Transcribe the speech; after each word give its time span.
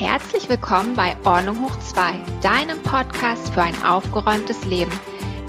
Herzlich 0.00 0.48
willkommen 0.48 0.96
bei 0.96 1.14
Ordnung 1.26 1.62
hoch 1.62 1.78
2, 1.78 2.14
deinem 2.40 2.82
Podcast 2.82 3.52
für 3.52 3.60
ein 3.60 3.74
aufgeräumtes 3.84 4.64
Leben. 4.64 4.90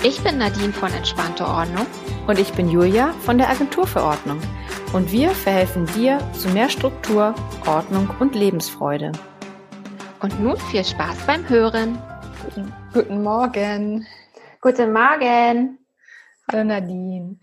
Ich 0.03 0.21
bin 0.25 0.39
Nadine 0.39 0.73
von 0.73 0.91
Entspannte 0.91 1.47
Ordnung. 1.47 1.85
Und 2.27 2.37
ich 2.37 2.51
bin 2.51 2.67
Julia 2.67 3.13
von 3.21 3.37
der 3.37 3.47
Agentur 3.49 3.87
für 3.87 4.03
Ordnung. 4.03 4.41
Und 4.91 5.09
wir 5.13 5.29
verhelfen 5.29 5.85
dir 5.95 6.19
zu 6.33 6.49
mehr 6.49 6.67
Struktur, 6.67 7.33
Ordnung 7.65 8.09
und 8.19 8.35
Lebensfreude. 8.35 9.13
Und 10.19 10.37
nun 10.41 10.57
viel 10.57 10.83
Spaß 10.83 11.25
beim 11.25 11.47
Hören. 11.47 11.97
Guten, 12.93 13.23
Morgen. 13.23 14.05
Guten 14.59 14.91
Morgen. 14.91 15.79
Hallo 16.51 16.65
Nadine. 16.65 17.37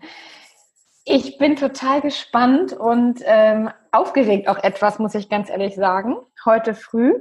Ich 1.05 1.39
bin 1.39 1.55
total 1.55 2.01
gespannt 2.01 2.73
und 2.73 3.23
ähm, 3.25 3.71
aufgeregt 3.91 4.47
auch 4.47 4.63
etwas, 4.63 4.99
muss 4.99 5.15
ich 5.15 5.27
ganz 5.27 5.49
ehrlich 5.49 5.73
sagen, 5.73 6.17
heute 6.45 6.75
früh. 6.75 7.13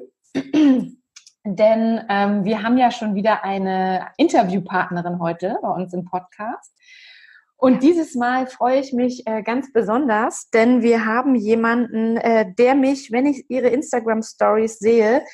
Denn 1.45 2.05
ähm, 2.09 2.45
wir 2.45 2.63
haben 2.63 2.77
ja 2.77 2.91
schon 2.91 3.15
wieder 3.15 3.45
eine 3.45 4.09
Interviewpartnerin 4.17 5.19
heute 5.19 5.59
bei 5.63 5.69
uns 5.69 5.93
im 5.95 6.05
Podcast. 6.05 6.75
Und 7.57 7.83
dieses 7.83 8.15
Mal 8.15 8.47
freue 8.47 8.79
ich 8.79 8.93
mich 8.93 9.27
äh, 9.27 9.43
ganz 9.43 9.73
besonders, 9.73 10.49
denn 10.51 10.83
wir 10.83 11.07
haben 11.07 11.35
jemanden, 11.35 12.17
äh, 12.17 12.53
der 12.57 12.75
mich, 12.75 13.11
wenn 13.11 13.27
ich 13.27 13.47
ihre 13.49 13.69
Instagram 13.69 14.23
Stories 14.23 14.79
sehe, 14.79 15.25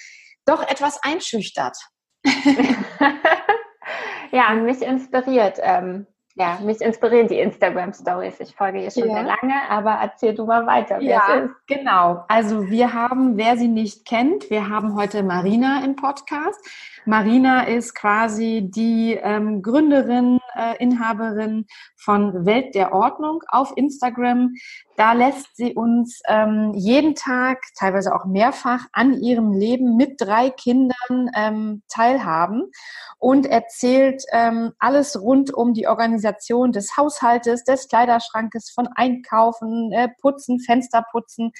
doch 0.46 0.62
etwas 0.62 1.02
einschüchtert. 1.02 1.76
ja, 4.32 4.54
mich 4.54 4.82
inspiriert. 4.82 5.58
Ähm, 5.60 6.06
ja, 6.36 6.58
mich 6.64 6.80
inspirieren 6.80 7.28
die 7.28 7.38
Instagram 7.38 7.92
Stories. 7.92 8.40
Ich 8.40 8.56
folge 8.56 8.82
ihr 8.82 8.90
schon 8.90 9.08
ja. 9.08 9.14
sehr 9.14 9.22
lange, 9.22 9.54
aber 9.68 9.92
erzähl 9.92 10.34
du 10.34 10.44
mal 10.44 10.66
weiter. 10.66 11.00
ja, 11.00 11.48
genau. 11.68 12.24
Also 12.26 12.68
wir 12.68 12.92
haben, 12.92 13.36
wer 13.36 13.56
sie 13.56 13.68
nicht 13.68 14.04
kennt, 14.04 14.50
wir 14.50 14.68
haben 14.68 14.96
heute 14.96 15.22
Marina 15.22 15.84
im 15.84 15.94
Podcast. 15.94 16.58
Marina 17.06 17.64
ist 17.64 17.94
quasi 17.94 18.68
die 18.68 19.18
ähm, 19.22 19.62
Gründerin, 19.62 20.40
äh, 20.56 20.76
Inhaberin 20.82 21.66
von 21.96 22.44
Welt 22.46 22.74
der 22.74 22.92
Ordnung 22.92 23.42
auf 23.48 23.72
Instagram. 23.76 24.54
Da 24.96 25.12
lässt 25.12 25.56
sie 25.56 25.74
uns 25.74 26.20
ähm, 26.28 26.72
jeden 26.74 27.16
Tag, 27.16 27.64
teilweise 27.76 28.14
auch 28.14 28.26
mehrfach, 28.26 28.86
an 28.92 29.14
ihrem 29.14 29.52
Leben 29.52 29.96
mit 29.96 30.20
drei 30.20 30.50
Kindern 30.50 31.30
ähm, 31.34 31.82
teilhaben 31.88 32.70
und 33.18 33.46
erzählt 33.46 34.22
ähm, 34.30 34.72
alles 34.78 35.20
rund 35.20 35.52
um 35.52 35.74
die 35.74 35.88
Organisation 35.88 36.70
des 36.70 36.96
Haushaltes, 36.96 37.64
des 37.64 37.88
Kleiderschrankes, 37.88 38.70
von 38.70 38.86
Einkaufen, 38.94 39.90
äh, 39.90 40.08
Putzen, 40.20 40.60
Fenster 40.60 41.04
putzen. 41.10 41.50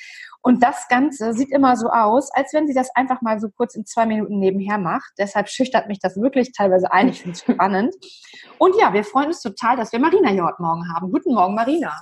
Und 0.40 0.62
das 0.62 0.86
Ganze 0.88 1.32
sieht 1.32 1.50
immer 1.50 1.76
so 1.76 1.88
aus, 1.88 2.30
als 2.32 2.52
wenn 2.52 2.68
sie 2.68 2.74
das 2.74 2.94
einfach 2.94 3.20
mal 3.20 3.40
so 3.40 3.48
kurz 3.50 3.74
in 3.74 3.84
zwei 3.84 4.06
Minuten 4.06 4.38
nebenher 4.38 4.78
macht. 4.78 5.12
Deshalb 5.18 5.48
schüchtert 5.48 5.88
mich 5.88 5.98
das 5.98 6.16
wirklich 6.20 6.52
teilweise 6.52 6.92
ein. 6.92 7.08
Ich 7.08 7.22
finde 7.22 7.36
es 7.36 7.40
spannend. 7.40 7.94
Und 8.58 8.76
ja, 8.78 8.92
wir 8.92 9.02
freuen 9.02 9.28
uns 9.28 9.40
total, 9.40 9.76
dass 9.76 9.90
wir 9.90 9.98
Marina 9.98 10.28
hier 10.28 10.44
heute 10.44 10.62
Morgen 10.62 10.84
haben. 10.94 11.10
Guten 11.10 11.34
Morgen, 11.34 11.56
Marina. 11.56 11.98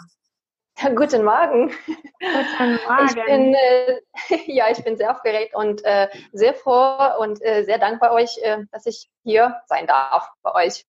Ja, 0.82 0.90
guten 0.94 1.24
Morgen. 1.24 1.70
Guten 1.86 2.78
Morgen. 2.86 3.06
Ich 3.06 3.24
bin, 3.24 3.54
äh, 3.54 4.00
ja, 4.52 4.64
ich 4.70 4.82
bin 4.82 4.96
sehr 4.96 5.12
aufgeregt 5.12 5.54
und 5.54 5.84
äh, 5.84 6.08
sehr 6.32 6.54
froh 6.54 6.96
und 7.20 7.40
äh, 7.42 7.64
sehr 7.64 7.78
dankbar 7.78 8.12
euch, 8.12 8.38
äh, 8.42 8.64
dass 8.72 8.86
ich 8.86 9.08
hier 9.22 9.60
sein 9.66 9.86
darf 9.86 10.30
bei 10.42 10.54
euch. 10.54 10.84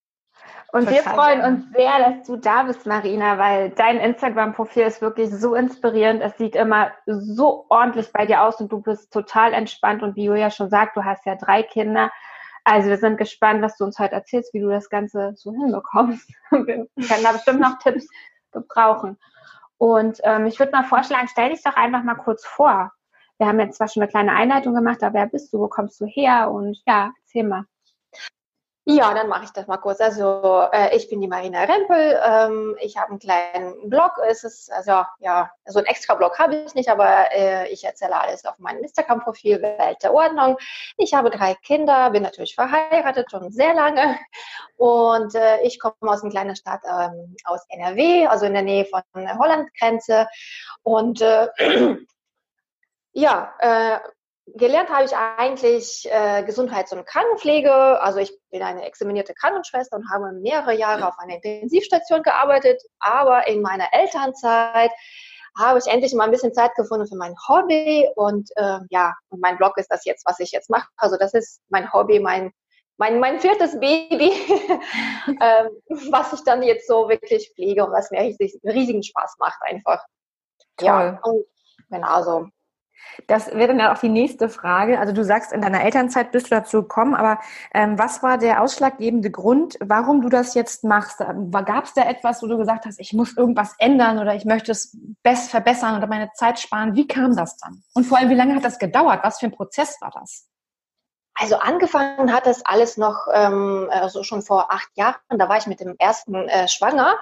Und 0.72 0.86
Total 0.86 0.94
wir 0.94 1.04
freuen 1.04 1.42
uns 1.42 1.72
sehr, 1.74 2.00
dass 2.00 2.28
du 2.28 2.38
da 2.38 2.64
bist, 2.64 2.88
Marina, 2.88 3.38
weil 3.38 3.70
dein 3.70 4.00
Instagram-Profil 4.00 4.84
ist 4.84 5.02
wirklich 5.02 5.30
so 5.30 5.54
inspirierend. 5.54 6.22
Es 6.24 6.38
sieht 6.38 6.56
immer 6.56 6.92
so 7.06 7.66
ordentlich 7.70 8.12
bei 8.12 8.26
dir 8.26 8.42
aus 8.44 8.60
und 8.60 8.72
du 8.72 8.82
bist 8.82 9.14
total 9.14 9.54
entspannt. 9.54 10.02
Und 10.02 10.16
wie 10.16 10.26
Julia 10.26 10.50
schon 10.50 10.70
sagt, 10.70 10.98
du 10.98 11.04
hast 11.04 11.26
ja 11.26 11.36
drei 11.36 11.62
Kinder. 11.62 12.12
Also 12.64 12.90
wir 12.90 12.98
sind 12.98 13.18
gespannt, 13.18 13.62
was 13.62 13.78
du 13.78 13.84
uns 13.84 14.00
heute 14.00 14.16
erzählst, 14.16 14.54
wie 14.54 14.62
du 14.62 14.70
das 14.70 14.90
Ganze 14.90 15.34
so 15.36 15.52
hinbekommst. 15.52 16.28
Wir 16.52 16.88
können 16.88 17.24
da 17.24 17.34
bestimmt 17.34 17.60
noch 17.60 17.78
Tipps 17.78 18.08
gebrauchen. 18.52 19.18
Und 19.84 20.22
ähm, 20.24 20.46
ich 20.46 20.60
würde 20.60 20.72
mal 20.72 20.86
vorschlagen, 20.86 21.28
stell 21.30 21.50
dich 21.50 21.62
doch 21.62 21.76
einfach 21.76 22.04
mal 22.04 22.16
kurz 22.16 22.46
vor. 22.46 22.94
Wir 23.38 23.48
haben 23.48 23.60
jetzt 23.60 23.76
zwar 23.76 23.90
schon 23.90 24.02
eine 24.02 24.10
kleine 24.10 24.32
Einleitung 24.32 24.74
gemacht, 24.74 25.04
aber 25.04 25.16
wer 25.16 25.28
bist 25.28 25.52
du, 25.52 25.60
wo 25.60 25.68
kommst 25.68 26.00
du 26.00 26.06
her? 26.06 26.50
Und 26.50 26.82
ja, 26.88 27.12
erzähl 27.26 27.44
mal. 27.44 27.66
Ja, 28.86 29.14
dann 29.14 29.30
mache 29.30 29.46
ich 29.46 29.52
das 29.52 29.66
mal 29.68 29.78
kurz. 29.78 30.02
Also 30.02 30.68
äh, 30.74 30.94
ich 30.94 31.10
bin 31.10 31.22
die 31.22 31.28
Marina 31.30 31.64
Rempel. 31.64 32.20
Ähm, 32.22 32.76
ich 32.82 32.98
habe 32.98 33.12
einen 33.12 33.20
kleinen 33.20 33.90
Blog. 33.90 34.12
Es 34.28 34.44
ist 34.44 34.70
also 34.74 35.06
ja 35.20 35.50
so 35.66 35.80
ein 35.80 35.86
extra 35.86 36.16
Blog 36.16 36.38
habe 36.38 36.58
ich 36.58 36.76
nicht, 36.76 36.90
aber 36.90 37.32
äh, 37.34 37.70
ich 37.70 37.86
erzähle 37.86 38.20
alles 38.20 38.44
auf 38.44 38.60
meinem 38.60 38.84
Instagram-Profil 38.84 39.62
Welt 39.62 40.04
der 40.04 40.14
Ordnung. 40.14 40.58
Ich 40.98 41.14
habe 41.14 41.30
drei 41.30 41.56
Kinder, 41.56 42.10
bin 42.10 42.24
natürlich 42.24 42.56
verheiratet 42.56 43.32
schon 43.32 43.52
sehr 43.52 43.74
lange 43.74 44.20
und 44.76 45.34
äh, 45.34 45.62
ich 45.62 45.80
komme 45.80 45.96
aus 46.02 46.22
einer 46.22 46.32
kleinen 46.32 46.58
Stadt 46.58 46.82
ähm, 46.84 47.38
aus 47.46 47.62
NRW, 47.70 48.28
also 48.28 48.46
in 48.46 48.54
der 48.54 48.64
Nähe 48.64 48.84
von 48.86 49.02
der 49.16 49.38
Holland-Grenze 49.38 50.28
und 50.82 51.22
äh, 51.22 51.48
ja, 53.14 53.54
äh, 53.60 54.00
gelernt 54.48 54.90
habe 54.90 55.06
ich 55.06 55.16
eigentlich 55.16 56.08
äh, 56.10 56.44
Gesundheits- 56.44 56.94
und 56.94 57.06
Krankenpflege. 57.06 58.02
Also 58.02 58.20
ich 58.20 58.38
bin 58.52 58.62
eine 58.62 58.86
examinierte 58.86 59.34
Krankenschwester 59.34 59.98
und 59.98 60.10
habe 60.12 60.32
mehrere 60.34 60.74
Jahre 60.76 61.08
auf 61.08 61.16
einer 61.20 61.36
Intensivstation 61.36 62.24
gearbeitet. 62.24 62.82
Aber 63.00 63.48
in 63.48 63.62
meiner 63.62 63.88
Elternzeit 63.92 64.92
habe 65.58 65.80
ich 65.80 65.88
endlich 65.88 66.14
mal 66.14 66.26
ein 66.26 66.32
bisschen 66.32 66.54
Zeit 66.54 66.74
gefunden 66.76 67.08
für 67.08 67.16
mein 67.16 67.36
Hobby. 67.48 68.08
Und 68.16 68.50
äh, 68.56 68.80
ja, 68.90 69.14
und 69.30 69.42
mein 69.42 69.58
Blog 69.58 69.78
ist 69.78 69.92
das 69.92 70.06
jetzt, 70.06 70.26
was 70.26 70.40
ich 70.40 70.52
jetzt 70.52 70.70
mache. 70.70 70.88
Also 70.98 71.18
das 71.18 71.34
ist 71.34 71.62
mein 71.70 71.92
Hobby, 71.92 72.20
mein 72.20 72.52
mein, 72.98 73.20
mein 73.20 73.40
viertes 73.40 73.80
Baby, 73.80 74.32
ähm, 75.42 75.70
was 76.12 76.32
ich 76.34 76.44
dann 76.44 76.62
jetzt 76.62 76.88
so 76.88 77.10
wirklich 77.10 77.52
pflege 77.54 77.86
und 77.86 77.92
was 77.92 78.12
mir 78.12 78.22
riesig, 78.22 78.60
riesigen 78.64 79.04
Spaß 79.04 79.38
macht 79.40 79.60
einfach. 79.62 80.04
Toll. 80.78 80.88
Ja, 80.88 81.20
und 81.24 81.46
genau 81.90 82.22
so. 82.22 82.48
Das 83.28 83.54
wäre 83.54 83.76
dann 83.76 83.82
auch 83.82 84.00
die 84.00 84.10
nächste 84.10 84.50
Frage. 84.50 85.00
Also 85.00 85.14
du 85.14 85.24
sagst, 85.24 85.52
in 85.52 85.62
deiner 85.62 85.84
Elternzeit 85.84 86.32
bist 86.32 86.48
du 86.48 86.56
dazu 86.56 86.82
gekommen, 86.82 87.14
aber 87.14 87.40
ähm, 87.74 87.98
was 87.98 88.24
war 88.24 88.38
der 88.38 88.62
ausschlaggebende 88.62 89.32
Grund, 89.32 89.78
warum 89.80 90.22
du 90.22 90.30
das 90.30 90.56
jetzt 90.56 90.84
machst? 90.84 91.20
Gab 91.20 91.86
es 91.86 91.94
da 91.94 92.04
etwas, 92.04 92.42
wo 92.42 92.48
du 92.48 92.58
gesagt 92.58 92.86
hast, 92.86 93.00
ich 93.00 93.14
muss 93.14 93.38
irgendwas 93.38 93.76
ändern 93.78 94.20
oder 94.20 94.36
ich 94.36 94.46
möchte 94.46 94.72
es 94.72 94.98
best 95.22 95.52
verbessern 95.52 95.98
oder 95.98 96.08
meine 96.08 96.32
Zeit 96.34 96.60
sparen? 96.60 96.96
Wie 96.96 97.08
kam 97.08 97.36
das 97.36 97.58
dann? 97.58 97.84
Und 97.94 98.06
vor 98.06 98.18
allem, 98.18 98.30
wie 98.30 98.36
lange 98.36 98.56
hat 98.56 98.64
das 98.64 98.80
gedauert? 98.80 99.20
Was 99.24 99.40
für 99.40 99.48
ein 99.48 99.52
Prozess 99.52 100.00
war 100.02 100.12
das? 100.12 100.48
Also 101.44 101.58
angefangen 101.58 102.34
hat 102.34 102.46
das 102.46 102.66
alles 102.66 102.96
noch 102.96 103.28
ähm, 103.34 103.90
also 103.92 104.24
schon 104.24 104.42
vor 104.42 104.72
acht 104.72 104.90
Jahren. 104.96 105.16
Da 105.30 105.50
war 105.50 105.58
ich 105.58 105.68
mit 105.68 105.82
dem 105.82 105.96
ersten 106.00 106.48
äh, 106.48 106.70
schwanger 106.70 107.18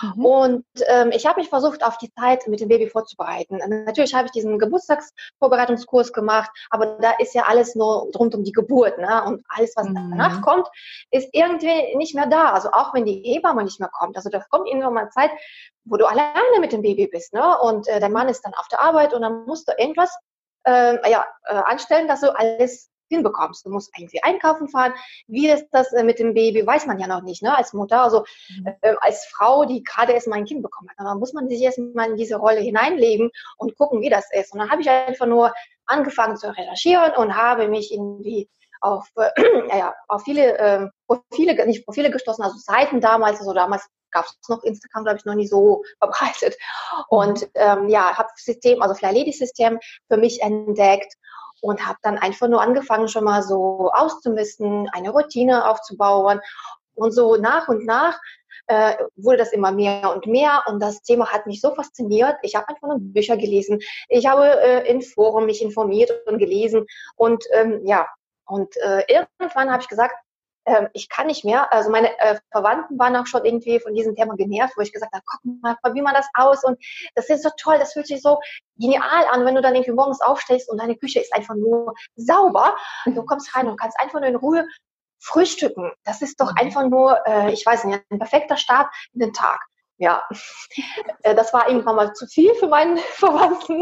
mhm. 0.00 0.24
und 0.24 0.64
ähm, 0.86 1.10
ich 1.12 1.26
habe 1.26 1.40
mich 1.40 1.50
versucht, 1.50 1.84
auf 1.84 1.98
die 1.98 2.10
Zeit 2.14 2.46
mit 2.48 2.60
dem 2.60 2.68
Baby 2.68 2.88
vorzubereiten. 2.88 3.58
Natürlich 3.84 4.14
habe 4.14 4.26
ich 4.26 4.32
diesen 4.32 4.58
Geburtstagsvorbereitungskurs 4.58 6.14
gemacht, 6.14 6.50
aber 6.70 6.96
da 7.00 7.12
ist 7.18 7.34
ja 7.34 7.42
alles 7.42 7.74
nur 7.74 8.10
rund 8.16 8.34
um 8.34 8.44
die 8.44 8.52
Geburt, 8.52 8.96
ne? 8.96 9.24
Und 9.24 9.44
alles, 9.50 9.74
was 9.76 9.88
mhm. 9.88 10.10
danach 10.10 10.40
kommt, 10.40 10.66
ist 11.10 11.28
irgendwie 11.32 11.96
nicht 11.96 12.14
mehr 12.14 12.26
da. 12.26 12.52
Also 12.52 12.70
auch 12.72 12.94
wenn 12.94 13.04
die 13.04 13.22
Hebamme 13.24 13.62
nicht 13.62 13.78
mehr 13.78 13.90
kommt. 13.92 14.16
Also 14.16 14.30
da 14.30 14.42
kommt 14.50 14.68
irgendwann 14.68 14.94
mal 14.94 15.10
Zeit, 15.10 15.30
wo 15.84 15.98
du 15.98 16.06
alleine 16.06 16.60
mit 16.60 16.72
dem 16.72 16.80
Baby 16.80 17.08
bist, 17.08 17.34
ne? 17.34 17.58
Und 17.58 17.88
äh, 17.88 18.00
dein 18.00 18.12
Mann 18.12 18.28
ist 18.28 18.40
dann 18.42 18.54
auf 18.54 18.68
der 18.68 18.80
Arbeit 18.80 19.12
und 19.12 19.20
dann 19.20 19.44
musst 19.44 19.68
du 19.68 19.72
irgendwas 19.76 20.16
äh, 20.64 21.10
ja, 21.10 21.26
äh, 21.44 21.54
anstellen, 21.54 22.08
dass 22.08 22.20
du 22.20 22.34
alles 22.34 22.90
hinbekommst. 23.08 23.64
Du 23.64 23.70
musst 23.70 23.90
irgendwie 23.96 24.22
einkaufen 24.22 24.68
fahren. 24.68 24.94
Wie 25.26 25.48
ist 25.48 25.66
das 25.70 25.92
äh, 25.92 26.04
mit 26.04 26.18
dem 26.18 26.34
Baby, 26.34 26.66
weiß 26.66 26.86
man 26.86 26.98
ja 26.98 27.06
noch 27.06 27.22
nicht, 27.22 27.42
ne? 27.42 27.56
als 27.56 27.72
Mutter, 27.72 28.02
also 28.02 28.24
mhm. 28.48 28.68
äh, 28.80 28.94
als 29.00 29.26
Frau, 29.26 29.64
die 29.64 29.82
gerade 29.82 30.12
erst 30.12 30.28
mal 30.28 30.36
ein 30.36 30.44
Kind 30.44 30.62
bekommen 30.62 30.88
hat. 30.90 31.06
dann 31.06 31.18
muss 31.18 31.32
man 31.32 31.48
sich 31.48 31.60
erst 31.60 31.78
mal 31.78 32.10
in 32.10 32.16
diese 32.16 32.36
Rolle 32.36 32.60
hineinlegen 32.60 33.30
und 33.56 33.76
gucken, 33.76 34.00
wie 34.00 34.10
das 34.10 34.26
ist. 34.32 34.52
Und 34.52 34.60
dann 34.60 34.70
habe 34.70 34.82
ich 34.82 34.90
einfach 34.90 35.26
nur 35.26 35.52
angefangen 35.86 36.36
zu 36.36 36.48
recherchieren 36.48 37.12
und 37.16 37.36
habe 37.36 37.68
mich 37.68 37.92
irgendwie 37.92 38.48
auf, 38.80 39.08
äh, 39.16 39.30
ja, 39.78 39.94
auf 40.08 40.22
viele 40.22 40.58
äh, 40.58 40.88
Profile, 41.06 41.66
nicht 41.66 41.84
Profile 41.84 42.10
gestoßen, 42.10 42.44
also 42.44 42.56
Seiten 42.58 43.00
damals, 43.00 43.40
also 43.40 43.52
damals 43.52 43.86
gab 44.10 44.24
es 44.24 44.48
noch 44.48 44.62
Instagram, 44.62 45.04
glaube 45.04 45.18
ich, 45.18 45.24
noch 45.24 45.34
nie 45.34 45.46
so 45.46 45.82
verbreitet. 45.98 46.56
Und 47.08 47.42
mhm. 47.42 47.48
ähm, 47.54 47.88
ja, 47.88 48.16
habe 48.16 48.28
System, 48.36 48.82
also 48.82 48.94
Fly 48.94 49.12
Lady 49.12 49.32
System 49.32 49.78
für 50.10 50.16
mich 50.16 50.42
entdeckt 50.42 51.14
und 51.60 51.86
habe 51.86 51.98
dann 52.02 52.18
einfach 52.18 52.48
nur 52.48 52.60
angefangen, 52.60 53.08
schon 53.08 53.24
mal 53.24 53.42
so 53.42 53.90
auszumisten, 53.92 54.88
eine 54.92 55.10
Routine 55.10 55.68
aufzubauen. 55.68 56.40
Und 56.94 57.12
so 57.12 57.36
nach 57.36 57.68
und 57.68 57.84
nach 57.84 58.18
äh, 58.68 58.94
wurde 59.16 59.38
das 59.38 59.52
immer 59.52 59.70
mehr 59.70 60.12
und 60.14 60.26
mehr 60.26 60.62
und 60.66 60.80
das 60.80 61.02
Thema 61.02 61.30
hat 61.30 61.46
mich 61.46 61.60
so 61.60 61.74
fasziniert. 61.74 62.36
Ich 62.42 62.54
habe 62.54 62.68
einfach 62.68 62.88
nur 62.88 62.98
Bücher 62.98 63.36
gelesen. 63.36 63.80
Ich 64.08 64.26
habe 64.26 64.60
äh, 64.60 64.90
in 64.90 65.02
Foren 65.02 65.46
mich 65.46 65.62
informiert 65.62 66.10
und 66.26 66.38
gelesen 66.38 66.86
und 67.16 67.44
ähm, 67.52 67.80
ja, 67.84 68.06
und 68.46 68.76
äh, 68.76 69.02
irgendwann 69.08 69.70
habe 69.70 69.82
ich 69.82 69.88
gesagt, 69.88 70.14
ähm, 70.66 70.88
ich 70.92 71.08
kann 71.08 71.28
nicht 71.28 71.44
mehr. 71.44 71.72
Also 71.72 71.90
meine 71.90 72.18
äh, 72.18 72.38
Verwandten 72.50 72.98
waren 72.98 73.16
auch 73.16 73.26
schon 73.26 73.44
irgendwie 73.44 73.80
von 73.80 73.94
diesem 73.94 74.14
Thema 74.14 74.36
genervt, 74.36 74.76
wo 74.76 74.82
ich 74.82 74.92
gesagt 74.92 75.12
habe, 75.12 75.24
guck 75.24 75.40
mal, 75.62 75.76
probier 75.82 76.02
mal 76.02 76.12
das 76.12 76.26
aus 76.34 76.64
und 76.64 76.78
das 77.14 77.28
ist 77.28 77.42
so 77.42 77.50
toll, 77.56 77.78
das 77.78 77.92
fühlt 77.92 78.06
sich 78.06 78.20
so 78.20 78.40
genial 78.76 79.24
an, 79.30 79.44
wenn 79.44 79.54
du 79.54 79.62
dann 79.62 79.74
irgendwie 79.74 79.92
morgens 79.92 80.20
aufstehst 80.20 80.68
und 80.70 80.78
deine 80.78 80.96
Küche 80.96 81.20
ist 81.20 81.34
einfach 81.34 81.54
nur 81.54 81.94
sauber. 82.16 82.76
Du 83.06 83.24
kommst 83.24 83.54
rein 83.54 83.68
und 83.68 83.78
kannst 83.80 83.98
einfach 84.00 84.20
nur 84.20 84.28
in 84.28 84.36
Ruhe 84.36 84.66
frühstücken. 85.20 85.92
Das 86.04 86.22
ist 86.22 86.40
doch 86.40 86.52
mhm. 86.52 86.58
einfach 86.58 86.82
nur, 86.88 87.26
äh, 87.26 87.52
ich 87.52 87.64
weiß 87.64 87.84
nicht, 87.84 88.02
ein 88.10 88.18
perfekter 88.18 88.56
Start 88.56 88.92
in 89.12 89.20
den 89.20 89.32
Tag 89.32 89.60
ja, 89.98 90.22
äh, 91.22 91.34
das 91.34 91.52
war 91.52 91.68
irgendwann 91.68 91.96
mal 91.96 92.12
zu 92.12 92.26
viel 92.26 92.54
für 92.54 92.68
meinen 92.68 92.96
Verwandten. 93.14 93.80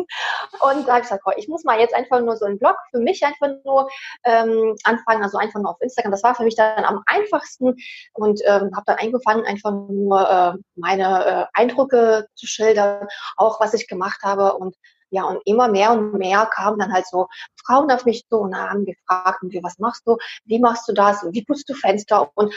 Und 0.60 0.86
da 0.86 0.94
habe 0.94 0.98
ich 0.98 1.02
gesagt, 1.02 1.22
oh, 1.26 1.32
ich 1.36 1.48
muss 1.48 1.64
mal 1.64 1.78
jetzt 1.78 1.94
einfach 1.94 2.20
nur 2.20 2.36
so 2.36 2.44
einen 2.44 2.58
Blog 2.58 2.76
für 2.90 3.00
mich 3.00 3.24
einfach 3.24 3.48
nur 3.64 3.88
ähm, 4.24 4.76
anfangen, 4.84 5.22
also 5.22 5.38
einfach 5.38 5.60
nur 5.60 5.70
auf 5.70 5.80
Instagram. 5.80 6.12
Das 6.12 6.22
war 6.22 6.34
für 6.34 6.44
mich 6.44 6.56
dann 6.56 6.84
am 6.84 7.02
einfachsten 7.06 7.74
und 8.12 8.40
ähm, 8.44 8.70
habe 8.74 8.84
dann 8.86 8.98
angefangen, 8.98 9.44
einfach 9.44 9.72
nur 9.72 10.28
äh, 10.28 10.52
meine 10.76 11.24
äh, 11.26 11.46
Eindrücke 11.60 12.26
zu 12.34 12.46
schildern, 12.46 13.08
auch 13.36 13.60
was 13.60 13.74
ich 13.74 13.88
gemacht 13.88 14.22
habe 14.22 14.54
und 14.54 14.76
ja, 15.14 15.22
und 15.22 15.40
immer 15.44 15.68
mehr 15.68 15.92
und 15.92 16.14
mehr 16.14 16.44
kamen 16.46 16.76
dann 16.80 16.92
halt 16.92 17.06
so 17.06 17.28
Frauen 17.64 17.88
auf 17.92 18.04
mich 18.04 18.26
zu 18.26 18.36
und 18.38 18.56
haben 18.56 18.84
gefragt, 18.84 19.38
wie, 19.42 19.62
was 19.62 19.78
machst 19.78 20.02
du, 20.06 20.16
wie 20.44 20.58
machst 20.58 20.88
du 20.88 20.92
das, 20.92 21.24
wie 21.30 21.44
putzt 21.44 21.68
du 21.68 21.74
Fenster 21.74 22.32
und 22.34 22.52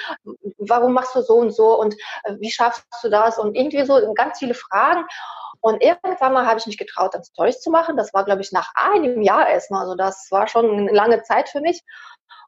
warum 0.58 0.94
machst 0.94 1.14
du 1.16 1.22
so 1.22 1.36
und 1.36 1.52
so 1.52 1.80
und 1.80 1.94
äh, 2.24 2.36
wie 2.40 2.50
schaffst 2.50 2.84
du 3.04 3.10
das 3.10 3.38
und 3.38 3.56
irgendwie 3.56 3.86
so 3.86 4.12
ganz 4.16 4.40
viele 4.40 4.56
Fragen. 4.56 5.06
Und 5.60 5.84
irgendwann 5.84 6.34
mal 6.34 6.48
habe 6.48 6.60
ich 6.60 6.66
mich 6.66 6.78
getraut, 6.78 7.14
dann 7.14 7.24
Stories 7.24 7.60
zu 7.62 7.70
machen. 7.70 7.96
Das 7.98 8.14
war, 8.14 8.26
glaube 8.26 8.42
ich, 8.42 8.52
nach 8.52 8.72
einem 8.76 9.22
Jahr 9.22 9.48
erstmal. 9.48 9.82
Also 9.82 9.96
das 9.96 10.28
war 10.32 10.48
schon 10.48 10.70
eine 10.70 10.92
lange 10.92 11.22
Zeit 11.24 11.50
für 11.50 11.62
mich. 11.62 11.84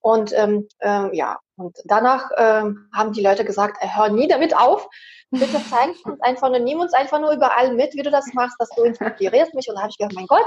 Und 0.01 0.33
ähm, 0.33 0.67
ähm, 0.81 1.11
ja, 1.13 1.39
und 1.57 1.77
danach 1.85 2.29
ähm, 2.37 2.89
haben 2.93 3.11
die 3.11 3.21
Leute 3.21 3.43
gesagt, 3.43 3.77
hör 3.81 4.09
nie 4.09 4.27
damit 4.27 4.55
auf. 4.55 4.87
Bitte 5.29 5.61
zeig 5.69 5.89
uns 6.05 6.21
einfach 6.21 6.49
nur, 6.49 6.59
nimm 6.59 6.79
uns 6.79 6.93
einfach 6.93 7.19
nur 7.19 7.31
überall 7.31 7.73
mit, 7.73 7.93
wie 7.93 8.01
du 8.01 8.09
das 8.09 8.33
machst, 8.33 8.55
dass 8.59 8.69
du 8.69 8.83
inspirierst 8.83 9.53
mich. 9.53 9.67
Und 9.69 9.75
da 9.75 9.81
habe 9.81 9.91
ich 9.91 9.97
gedacht, 9.97 10.15
mein 10.15 10.27
Gott, 10.27 10.45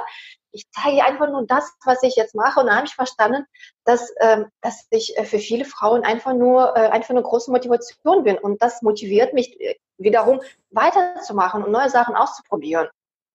ich 0.52 0.64
zeige 0.70 1.04
einfach 1.04 1.28
nur 1.28 1.46
das, 1.46 1.70
was 1.84 2.02
ich 2.02 2.16
jetzt 2.16 2.34
mache. 2.34 2.60
Und 2.60 2.66
da 2.66 2.76
habe 2.76 2.86
ich 2.86 2.94
verstanden, 2.94 3.44
dass, 3.84 4.10
ähm, 4.20 4.46
dass 4.62 4.86
ich 4.90 5.16
äh, 5.18 5.24
für 5.24 5.38
viele 5.38 5.64
Frauen 5.64 6.02
einfach 6.02 6.32
nur, 6.32 6.76
äh, 6.76 6.88
einfach 6.88 7.10
eine 7.10 7.22
große 7.22 7.50
Motivation 7.50 8.24
bin. 8.24 8.38
Und 8.38 8.62
das 8.62 8.82
motiviert 8.82 9.34
mich 9.34 9.60
äh, 9.60 9.76
wiederum 9.98 10.40
weiterzumachen 10.70 11.62
und 11.62 11.72
neue 11.72 11.90
Sachen 11.90 12.14
auszuprobieren. 12.14 12.88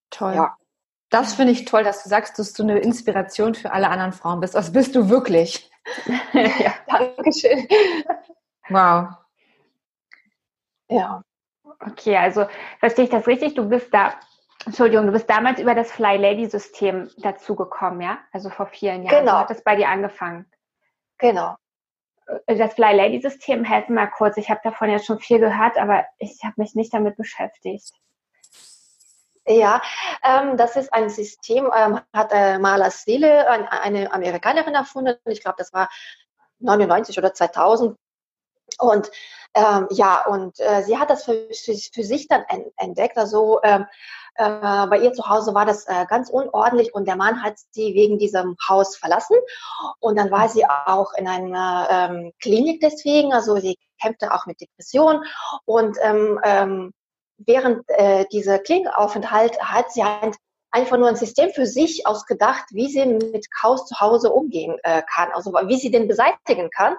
Toll. 0.10 0.34
Ja. 0.34 0.56
Das 1.10 1.36
finde 1.36 1.54
ich 1.54 1.66
toll, 1.66 1.84
dass 1.84 2.04
du 2.04 2.10
sagst, 2.10 2.38
dass 2.38 2.54
du 2.54 2.64
eine 2.64 2.80
Inspiration 2.80 3.56
für 3.56 3.72
alle 3.72 3.90
anderen 3.90 4.12
Frauen 4.12 4.42
bist. 4.42 4.56
Das 4.56 4.74
bist 4.74 4.96
du 4.96 5.10
wirklich. 5.10 5.72
ja, 6.34 6.74
danke 6.88 7.32
schön. 7.32 7.68
Wow. 8.70 9.10
Ja. 10.90 11.24
Okay, 11.80 12.18
also 12.18 12.46
verstehe 12.80 13.06
ich 13.06 13.12
das 13.12 13.28
richtig? 13.28 13.56
Du 13.56 13.70
bist 13.70 13.94
da, 13.94 14.16
Entschuldigung, 14.66 15.06
du 15.06 15.12
bist 15.12 15.30
damals 15.30 15.60
über 15.60 15.76
das 15.76 15.92
Fly 15.92 16.18
Lady 16.18 16.46
System 16.48 17.10
dazugekommen, 17.18 18.02
ja? 18.02 18.18
Also 18.32 18.50
vor 18.50 18.68
vielen 18.68 19.04
Jahren. 19.04 19.20
Genau. 19.20 19.34
So 19.34 19.38
hat 19.38 19.50
das 19.50 19.64
bei 19.64 19.76
dir 19.76 19.88
angefangen. 19.88 20.46
Genau. 21.20 21.56
Äh, 22.48 22.58
das 22.58 22.74
Fly 22.74 22.96
Lady 22.96 23.22
System, 23.22 23.64
helfen 23.64 23.96
mal 23.96 24.08
kurz. 24.08 24.38
Ich 24.38 24.50
habe 24.50 24.60
davon 24.64 24.90
jetzt 24.90 25.06
schon 25.06 25.20
viel 25.20 25.40
gehört, 25.40 25.78
aber 25.78 26.06
ich 26.18 26.40
habe 26.44 26.56
mich 26.58 26.76
nicht 26.76 26.94
damit 26.94 27.16
beschäftigt. 27.16 27.94
Ja, 29.50 29.82
ähm, 30.24 30.58
das 30.58 30.76
ist 30.76 30.94
ein 30.94 31.10
System, 31.10 31.72
ähm, 31.74 32.02
hat 32.14 32.32
äh, 32.34 32.60
Maler 32.60 32.92
Seele, 32.92 33.50
ein, 33.50 33.66
eine 33.66 34.12
Amerikanerin 34.12 34.76
erfunden. 34.76 35.16
Ich 35.26 35.42
glaube, 35.42 35.56
das 35.58 35.72
war 35.72 35.90
99 36.60 37.18
oder 37.18 37.34
2000. 37.34 37.98
Und 38.80 39.10
ähm, 39.54 39.88
ja, 39.92 40.26
und 40.26 40.60
äh, 40.60 40.84
sie 40.84 40.98
hat 40.98 41.10
das 41.10 41.24
für, 41.24 41.48
für, 41.54 41.74
für 41.76 42.04
sich 42.04 42.28
dann 42.28 42.44
entdeckt. 42.76 43.18
Also 43.18 43.62
ähm, 43.64 43.86
äh, 44.36 44.88
bei 44.88 45.00
ihr 45.00 45.14
zu 45.14 45.30
Hause 45.30 45.54
war 45.54 45.66
das 45.66 45.88
äh, 45.88 46.06
ganz 46.08 46.30
unordentlich 46.30 46.94
und 46.94 47.08
der 47.08 47.16
Mann 47.16 47.42
hat 47.42 47.56
sie 47.72 47.94
wegen 47.96 48.18
diesem 48.18 48.58
Haus 48.68 48.98
verlassen. 48.98 49.38
Und 50.00 50.18
dann 50.18 50.30
war 50.30 50.50
sie 50.50 50.66
auch 50.66 51.14
in 51.14 51.28
einer 51.28 51.88
ähm, 51.90 52.34
Klinik 52.42 52.82
deswegen. 52.82 53.34
Also 53.34 53.58
sie 53.58 53.78
kämpfte 54.02 54.34
auch 54.34 54.46
mit 54.46 54.60
Depressionen 54.60 55.24
und 55.66 55.98
ähm, 56.02 56.40
ähm, 56.44 56.94
während 57.38 57.84
äh, 57.88 58.26
dieser 58.32 58.60
Klinikaufenthalt 58.60 59.60
hat 59.60 59.92
sie 59.92 60.04
halt 60.04 60.36
einfach 60.72 60.98
nur 60.98 61.08
ein 61.08 61.16
System 61.16 61.50
für 61.52 61.66
sich 61.66 62.06
ausgedacht, 62.06 62.66
wie 62.72 62.90
sie 62.90 63.06
mit 63.06 63.52
Chaos 63.52 63.86
zu 63.86 64.00
Hause 64.00 64.32
umgehen 64.32 64.78
äh, 64.84 65.02
kann, 65.14 65.32
also 65.34 65.54
wie 65.54 65.78
sie 65.78 65.92
den 65.92 66.08
beseitigen 66.08 66.70
kann 66.70 66.96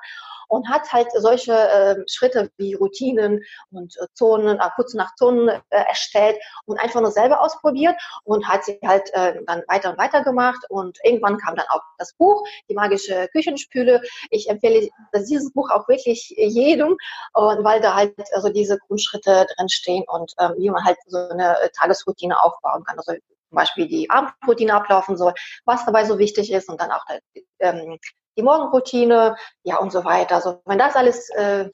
und 0.48 0.68
hat 0.68 0.92
halt 0.92 1.08
solche 1.14 1.52
äh, 1.52 1.96
Schritte 2.06 2.50
wie 2.56 2.74
Routinen 2.74 3.42
und 3.70 3.96
äh, 4.00 4.06
Zonen, 4.14 4.58
äh, 4.58 4.68
kurz 4.74 4.94
nach 4.94 5.14
Zonen 5.14 5.48
äh, 5.48 5.60
erstellt 5.70 6.36
und 6.66 6.78
einfach 6.78 7.00
nur 7.00 7.10
selber 7.10 7.40
ausprobiert 7.40 7.96
und 8.24 8.48
hat 8.48 8.64
sie 8.64 8.78
halt 8.84 9.12
äh, 9.14 9.40
dann 9.46 9.62
weiter 9.68 9.90
und 9.90 9.98
weiter 9.98 10.22
gemacht 10.22 10.64
und 10.68 10.98
irgendwann 11.04 11.38
kam 11.38 11.56
dann 11.56 11.66
auch 11.68 11.82
das 11.98 12.14
Buch, 12.14 12.44
die 12.68 12.74
magische 12.74 13.28
Küchenspüle. 13.32 14.02
Ich 14.30 14.48
empfehle 14.48 14.88
dieses 15.14 15.52
Buch 15.52 15.70
auch 15.70 15.88
wirklich 15.88 16.34
jedem, 16.36 16.96
und 17.34 17.64
weil 17.64 17.80
da 17.80 17.94
halt 17.94 18.14
also 18.32 18.48
diese 18.48 18.78
Grundschritte 18.78 19.46
drin 19.56 19.68
stehen 19.68 20.04
und 20.08 20.32
ähm, 20.38 20.54
wie 20.58 20.70
man 20.70 20.84
halt 20.84 20.98
so 21.06 21.18
eine 21.18 21.60
äh, 21.60 21.70
Tagesroutine 21.70 22.42
aufbauen 22.42 22.84
kann. 22.84 22.98
Also 22.98 23.12
zum 23.12 23.56
Beispiel 23.56 23.88
die 23.88 24.10
Abendroutine 24.10 24.74
ablaufen 24.74 25.16
soll, 25.16 25.32
was 25.64 25.84
dabei 25.84 26.04
so 26.04 26.18
wichtig 26.18 26.52
ist 26.52 26.68
und 26.68 26.80
dann 26.80 26.90
auch 26.90 27.04
ähm, 27.60 27.98
die 28.38 28.42
Morgenroutine, 28.42 29.36
ja 29.64 29.76
und 29.78 29.92
so 29.92 30.04
weiter. 30.04 30.36
Also 30.36 30.62
wenn 30.64 30.78
das 30.78 30.96
alles 30.96 31.28
äh, 31.30 31.68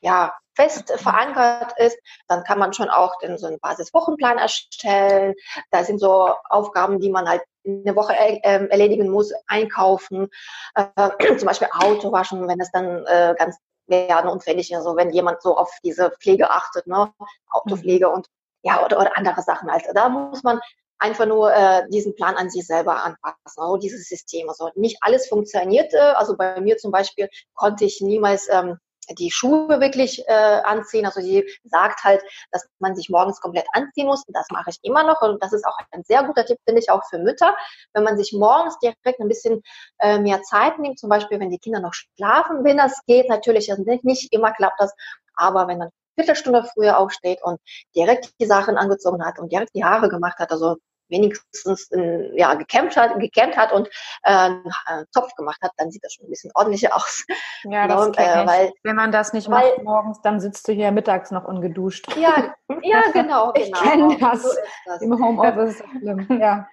ja 0.00 0.32
fest 0.54 0.92
verankert 0.96 1.72
ist, 1.78 1.98
dann 2.28 2.44
kann 2.44 2.58
man 2.58 2.72
schon 2.72 2.90
auch 2.90 3.16
den, 3.18 3.38
so 3.38 3.46
einen 3.46 3.58
Basiswochenplan 3.60 4.38
erstellen. 4.38 5.34
Da 5.70 5.84
sind 5.84 5.98
so 5.98 6.34
Aufgaben, 6.50 7.00
die 7.00 7.10
man 7.10 7.28
halt 7.28 7.42
in 7.62 7.84
der 7.84 7.96
Woche 7.96 8.14
äh, 8.14 8.66
erledigen 8.68 9.10
muss, 9.10 9.32
einkaufen, 9.46 10.28
äh, 10.74 11.10
zum 11.38 11.46
Beispiel 11.46 11.68
Auto 11.72 12.12
waschen, 12.12 12.46
wenn 12.46 12.60
es 12.60 12.70
dann 12.70 13.04
äh, 13.06 13.34
ganz 13.38 13.56
werden 13.86 14.30
unfällig 14.30 14.70
ist, 14.70 14.76
also 14.76 14.96
wenn 14.96 15.10
jemand 15.10 15.42
so 15.42 15.56
auf 15.56 15.70
diese 15.82 16.12
Pflege 16.20 16.48
achtet, 16.48 16.86
ne, 16.86 17.12
Autopflege 17.50 18.08
und 18.08 18.28
ja, 18.62 18.84
oder, 18.84 19.00
oder 19.00 19.16
andere 19.16 19.42
Sachen 19.42 19.70
halt. 19.70 19.84
Da 19.94 20.08
muss 20.08 20.42
man 20.42 20.60
einfach 21.00 21.26
nur 21.26 21.52
äh, 21.52 21.88
diesen 21.88 22.14
Plan 22.14 22.36
an 22.36 22.50
sich 22.50 22.66
selber 22.66 23.02
anpassen, 23.02 23.36
also 23.56 23.76
dieses 23.78 24.08
System. 24.08 24.48
Also 24.48 24.70
nicht 24.74 24.98
alles 25.00 25.28
funktionierte. 25.28 26.16
Also 26.16 26.36
bei 26.36 26.60
mir 26.60 26.76
zum 26.76 26.92
Beispiel 26.92 27.28
konnte 27.54 27.84
ich 27.84 28.00
niemals 28.00 28.48
ähm, 28.50 28.78
die 29.18 29.30
Schuhe 29.30 29.80
wirklich 29.80 30.22
äh, 30.28 30.32
anziehen. 30.32 31.06
Also 31.06 31.20
sie 31.20 31.48
sagt 31.64 32.04
halt, 32.04 32.22
dass 32.52 32.68
man 32.78 32.94
sich 32.94 33.08
morgens 33.08 33.40
komplett 33.40 33.66
anziehen 33.72 34.06
muss. 34.06 34.24
Und 34.26 34.36
das 34.36 34.46
mache 34.50 34.70
ich 34.70 34.78
immer 34.82 35.02
noch. 35.02 35.20
Und 35.22 35.42
das 35.42 35.52
ist 35.52 35.64
auch 35.64 35.76
ein 35.90 36.04
sehr 36.04 36.22
guter 36.24 36.44
Tipp, 36.44 36.58
finde 36.64 36.80
ich, 36.80 36.90
auch 36.90 37.02
für 37.08 37.18
Mütter. 37.18 37.56
Wenn 37.92 38.04
man 38.04 38.16
sich 38.16 38.32
morgens 38.32 38.78
direkt 38.78 39.20
ein 39.20 39.28
bisschen 39.28 39.62
äh, 39.98 40.18
mehr 40.18 40.42
Zeit 40.42 40.78
nimmt, 40.78 40.98
zum 40.98 41.08
Beispiel, 41.08 41.40
wenn 41.40 41.50
die 41.50 41.58
Kinder 41.58 41.80
noch 41.80 41.94
schlafen, 41.94 42.62
wenn 42.62 42.76
das 42.76 43.00
geht, 43.06 43.28
natürlich, 43.28 43.70
also 43.70 43.82
nicht 44.02 44.32
immer 44.32 44.52
klappt 44.52 44.80
das. 44.80 44.92
Aber 45.34 45.66
wenn 45.66 45.78
man 45.78 45.90
Viertelstunde 46.16 46.64
früher 46.74 46.98
aufsteht 46.98 47.42
und 47.42 47.58
direkt 47.96 48.30
die 48.40 48.46
Sachen 48.46 48.76
angezogen 48.76 49.24
hat 49.24 49.38
und 49.38 49.50
direkt 49.50 49.74
die 49.74 49.84
Haare 49.84 50.08
gemacht 50.08 50.38
hat, 50.38 50.52
also 50.52 50.76
wenigstens 51.10 51.90
äh, 51.92 52.30
ja, 52.38 52.54
gekämpft 52.54 52.96
hat, 52.96 53.18
gekämmt 53.18 53.56
hat 53.56 53.72
und 53.72 53.88
äh, 54.22 54.32
einen 54.32 54.64
Topf 55.12 55.34
gemacht 55.34 55.60
hat, 55.62 55.72
dann 55.76 55.90
sieht 55.90 56.04
das 56.04 56.14
schon 56.14 56.26
ein 56.26 56.30
bisschen 56.30 56.50
ordentlicher 56.54 56.94
aus. 56.94 57.24
Ja, 57.64 57.86
das 57.86 58.06
und, 58.06 58.18
äh, 58.18 58.46
weil, 58.46 58.72
Wenn 58.82 58.96
man 58.96 59.12
das 59.12 59.32
nicht 59.32 59.50
weil, 59.50 59.70
macht 59.70 59.84
morgens, 59.84 60.20
dann 60.22 60.40
sitzt 60.40 60.66
du 60.68 60.72
hier 60.72 60.90
mittags 60.92 61.30
noch 61.30 61.44
ungeduscht. 61.44 62.06
Ja, 62.16 62.54
ja 62.82 63.02
genau. 63.12 63.52
ich 63.54 63.72
genau. 63.72 63.80
kenne 63.80 64.18
das. 64.18 64.42
So 64.42 64.48
das. 64.86 65.02
Im 65.02 65.12
Homeoffice 65.12 65.70
ist 65.70 65.80
das 65.80 65.90
schlimm. 65.90 66.26
Ja. 66.40 66.68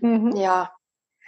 Mhm. 0.00 0.36
Ja. 0.36 0.72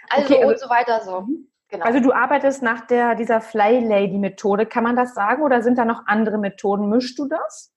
Also 0.09 0.33
okay, 0.33 0.43
und 0.43 0.53
also 0.53 0.65
so 0.65 0.69
weiter 0.69 1.01
so. 1.03 1.21
Mhm. 1.21 1.47
Genau. 1.69 1.85
Also 1.85 1.99
du 1.99 2.13
arbeitest 2.13 2.63
nach 2.63 2.87
der, 2.87 3.15
dieser 3.15 3.41
Fly 3.41 3.79
Lady 3.79 4.17
Methode, 4.17 4.65
kann 4.65 4.83
man 4.83 4.95
das 4.95 5.13
sagen? 5.13 5.43
Oder 5.43 5.61
sind 5.61 5.77
da 5.77 5.83
noch 5.83 6.03
andere 6.05 6.37
Methoden? 6.37 6.87
Mischst 6.87 7.19
du 7.19 7.27
das? 7.27 7.73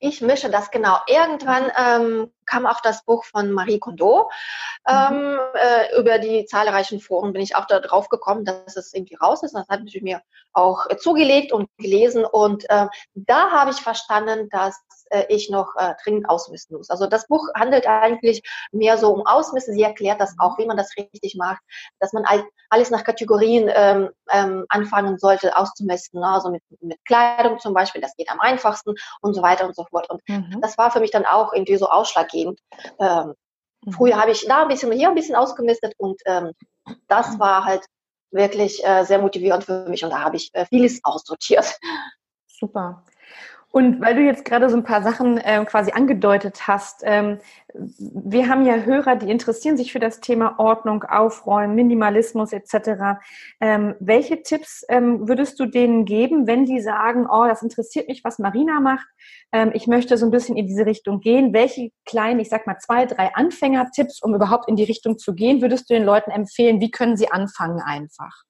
Ich 0.00 0.20
mische 0.20 0.50
das 0.50 0.72
genau. 0.72 0.96
Irgendwann 1.06 1.70
ähm, 1.78 2.32
kam 2.52 2.66
auch 2.66 2.80
das 2.82 3.04
Buch 3.04 3.24
von 3.24 3.50
Marie 3.50 3.78
Kondo. 3.78 4.30
Ähm, 4.86 5.32
mhm. 5.32 5.38
äh, 5.54 5.98
über 5.98 6.18
die 6.18 6.44
zahlreichen 6.44 7.00
Foren 7.00 7.32
bin 7.32 7.40
ich 7.40 7.56
auch 7.56 7.66
da 7.66 7.80
drauf 7.80 8.08
gekommen, 8.08 8.44
dass 8.44 8.76
es 8.76 8.92
irgendwie 8.92 9.14
raus 9.14 9.42
ist. 9.42 9.54
Das 9.54 9.68
habe 9.68 9.84
ich 9.86 10.02
mir 10.02 10.20
auch 10.52 10.86
äh, 10.90 10.96
zugelegt 10.98 11.52
und 11.52 11.68
gelesen. 11.78 12.24
Und 12.24 12.68
äh, 12.68 12.86
da 13.14 13.50
habe 13.50 13.70
ich 13.70 13.78
verstanden, 13.78 14.48
dass 14.50 14.80
äh, 15.10 15.24
ich 15.28 15.50
noch 15.50 15.74
äh, 15.76 15.94
dringend 16.02 16.28
ausmisten 16.28 16.76
muss. 16.76 16.90
Also 16.90 17.06
das 17.06 17.26
Buch 17.26 17.46
handelt 17.54 17.86
eigentlich 17.86 18.42
mehr 18.72 18.98
so 18.98 19.12
um 19.12 19.26
Ausmisten. 19.26 19.74
Sie 19.74 19.82
erklärt 19.82 20.20
das 20.20 20.34
auch, 20.38 20.58
wie 20.58 20.66
man 20.66 20.76
das 20.76 20.90
richtig 20.96 21.36
macht, 21.36 21.62
dass 22.00 22.12
man 22.12 22.24
alles 22.70 22.90
nach 22.90 23.04
Kategorien 23.04 23.70
ähm, 23.74 24.10
ähm, 24.30 24.64
anfangen 24.68 25.18
sollte 25.18 25.56
auszumisten. 25.56 26.20
Ne? 26.20 26.26
Also 26.26 26.50
mit, 26.50 26.62
mit 26.80 27.04
Kleidung 27.04 27.58
zum 27.60 27.74
Beispiel, 27.74 28.00
das 28.00 28.16
geht 28.16 28.30
am 28.30 28.40
einfachsten 28.40 28.94
und 29.20 29.34
so 29.34 29.42
weiter 29.42 29.66
und 29.66 29.76
so 29.76 29.84
fort. 29.84 30.08
Und 30.10 30.22
mhm. 30.28 30.60
das 30.60 30.76
war 30.78 30.90
für 30.90 31.00
mich 31.00 31.10
dann 31.10 31.26
auch 31.26 31.52
irgendwie 31.52 31.76
so 31.76 31.88
ausschlaggebend. 31.88 32.41
Ähm, 32.98 33.34
mhm. 33.84 33.92
Früher 33.92 34.20
habe 34.20 34.32
ich 34.32 34.46
da 34.46 34.62
ein 34.62 34.68
bisschen, 34.68 34.92
hier 34.92 35.08
ein 35.08 35.14
bisschen 35.14 35.36
ausgemistet 35.36 35.94
und 35.98 36.20
ähm, 36.26 36.52
das 37.08 37.38
war 37.38 37.64
halt 37.64 37.84
wirklich 38.30 38.84
äh, 38.84 39.04
sehr 39.04 39.18
motivierend 39.18 39.64
für 39.64 39.88
mich 39.88 40.04
und 40.04 40.10
da 40.10 40.20
habe 40.20 40.36
ich 40.36 40.50
äh, 40.52 40.66
vieles 40.66 41.00
aussortiert. 41.04 41.78
Super. 42.46 43.04
Und 43.72 44.02
weil 44.02 44.14
du 44.14 44.20
jetzt 44.20 44.44
gerade 44.44 44.68
so 44.68 44.76
ein 44.76 44.84
paar 44.84 45.02
Sachen 45.02 45.38
äh, 45.38 45.64
quasi 45.64 45.92
angedeutet 45.92 46.68
hast, 46.68 47.00
ähm, 47.04 47.38
wir 47.74 48.46
haben 48.46 48.66
ja 48.66 48.76
Hörer, 48.76 49.16
die 49.16 49.30
interessieren 49.30 49.78
sich 49.78 49.92
für 49.92 49.98
das 49.98 50.20
Thema 50.20 50.58
Ordnung, 50.58 51.04
Aufräumen, 51.04 51.74
Minimalismus 51.74 52.52
etc. 52.52 53.18
Ähm, 53.62 53.94
welche 53.98 54.42
Tipps 54.42 54.84
ähm, 54.90 55.26
würdest 55.26 55.58
du 55.58 55.64
denen 55.64 56.04
geben, 56.04 56.46
wenn 56.46 56.66
die 56.66 56.82
sagen, 56.82 57.26
oh, 57.26 57.46
das 57.46 57.62
interessiert 57.62 58.08
mich, 58.08 58.22
was 58.24 58.38
Marina 58.38 58.78
macht, 58.78 59.08
ähm, 59.52 59.70
ich 59.72 59.86
möchte 59.86 60.18
so 60.18 60.26
ein 60.26 60.30
bisschen 60.30 60.58
in 60.58 60.66
diese 60.66 60.84
Richtung 60.84 61.20
gehen? 61.20 61.54
Welche 61.54 61.92
kleinen, 62.04 62.40
ich 62.40 62.50
sag 62.50 62.66
mal 62.66 62.78
zwei, 62.78 63.06
drei 63.06 63.34
Anfängertipps, 63.34 64.22
um 64.22 64.34
überhaupt 64.34 64.68
in 64.68 64.76
die 64.76 64.84
Richtung 64.84 65.16
zu 65.16 65.34
gehen, 65.34 65.62
würdest 65.62 65.88
du 65.88 65.94
den 65.94 66.04
Leuten 66.04 66.30
empfehlen? 66.30 66.78
Wie 66.82 66.90
können 66.90 67.16
sie 67.16 67.30
anfangen 67.30 67.80
einfach? 67.80 68.44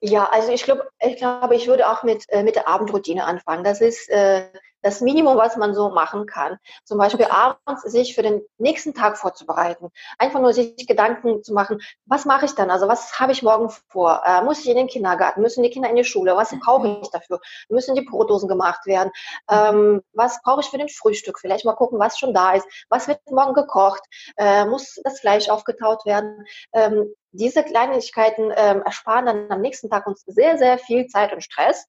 Ja, 0.00 0.28
also 0.30 0.52
ich 0.52 0.62
glaube, 0.62 0.88
ich 1.00 1.16
glaube, 1.16 1.56
ich 1.56 1.66
würde 1.66 1.88
auch 1.88 2.04
mit, 2.04 2.24
äh, 2.28 2.44
mit 2.44 2.54
der 2.54 2.68
Abendroutine 2.68 3.24
anfangen. 3.24 3.64
Das 3.64 3.80
ist 3.80 4.08
äh, 4.10 4.44
das 4.82 5.00
Minimum, 5.00 5.36
was 5.36 5.56
man 5.56 5.74
so 5.74 5.90
machen 5.90 6.26
kann. 6.26 6.58
Zum 6.84 6.98
Beispiel 6.98 7.26
abends 7.26 7.82
sich 7.82 8.14
für 8.14 8.22
den 8.22 8.42
nächsten 8.58 8.94
Tag 8.94 9.18
vorzubereiten. 9.18 9.90
Einfach 10.18 10.40
nur 10.40 10.52
sich 10.52 10.86
Gedanken 10.86 11.42
zu 11.42 11.52
machen, 11.52 11.80
was 12.06 12.24
mache 12.24 12.46
ich 12.46 12.54
dann? 12.54 12.70
Also 12.70 12.86
was 12.86 13.18
habe 13.18 13.32
ich 13.32 13.42
morgen 13.42 13.70
vor? 13.88 14.22
Äh, 14.24 14.42
muss 14.42 14.60
ich 14.60 14.68
in 14.68 14.76
den 14.76 14.86
Kindergarten? 14.86 15.42
Müssen 15.42 15.62
die 15.62 15.70
Kinder 15.70 15.90
in 15.90 15.96
die 15.96 16.04
Schule? 16.04 16.36
Was 16.36 16.54
brauche 16.60 16.86
mhm. 16.86 16.98
ich 17.02 17.10
dafür? 17.10 17.40
Müssen 17.68 17.94
die 17.96 18.02
Brotdosen 18.02 18.48
gemacht 18.48 18.86
werden? 18.86 19.10
Ähm, 19.50 20.02
was 20.12 20.40
brauche 20.42 20.60
ich 20.60 20.68
für 20.68 20.78
den 20.78 20.88
Frühstück? 20.88 21.40
Vielleicht 21.40 21.64
mal 21.64 21.74
gucken, 21.74 21.98
was 21.98 22.18
schon 22.18 22.34
da 22.34 22.52
ist. 22.52 22.66
Was 22.88 23.08
wird 23.08 23.20
morgen 23.30 23.54
gekocht? 23.54 24.02
Äh, 24.36 24.64
muss 24.64 25.00
das 25.02 25.20
Fleisch 25.20 25.48
aufgetaut 25.48 26.06
werden? 26.06 26.46
Ähm, 26.72 27.12
diese 27.32 27.62
Kleinigkeiten 27.62 28.52
ähm, 28.56 28.82
ersparen 28.82 29.26
dann 29.26 29.50
am 29.50 29.60
nächsten 29.60 29.90
Tag 29.90 30.06
uns 30.06 30.22
sehr, 30.26 30.58
sehr 30.58 30.78
viel 30.78 31.06
Zeit 31.06 31.32
und 31.32 31.42
Stress. 31.42 31.86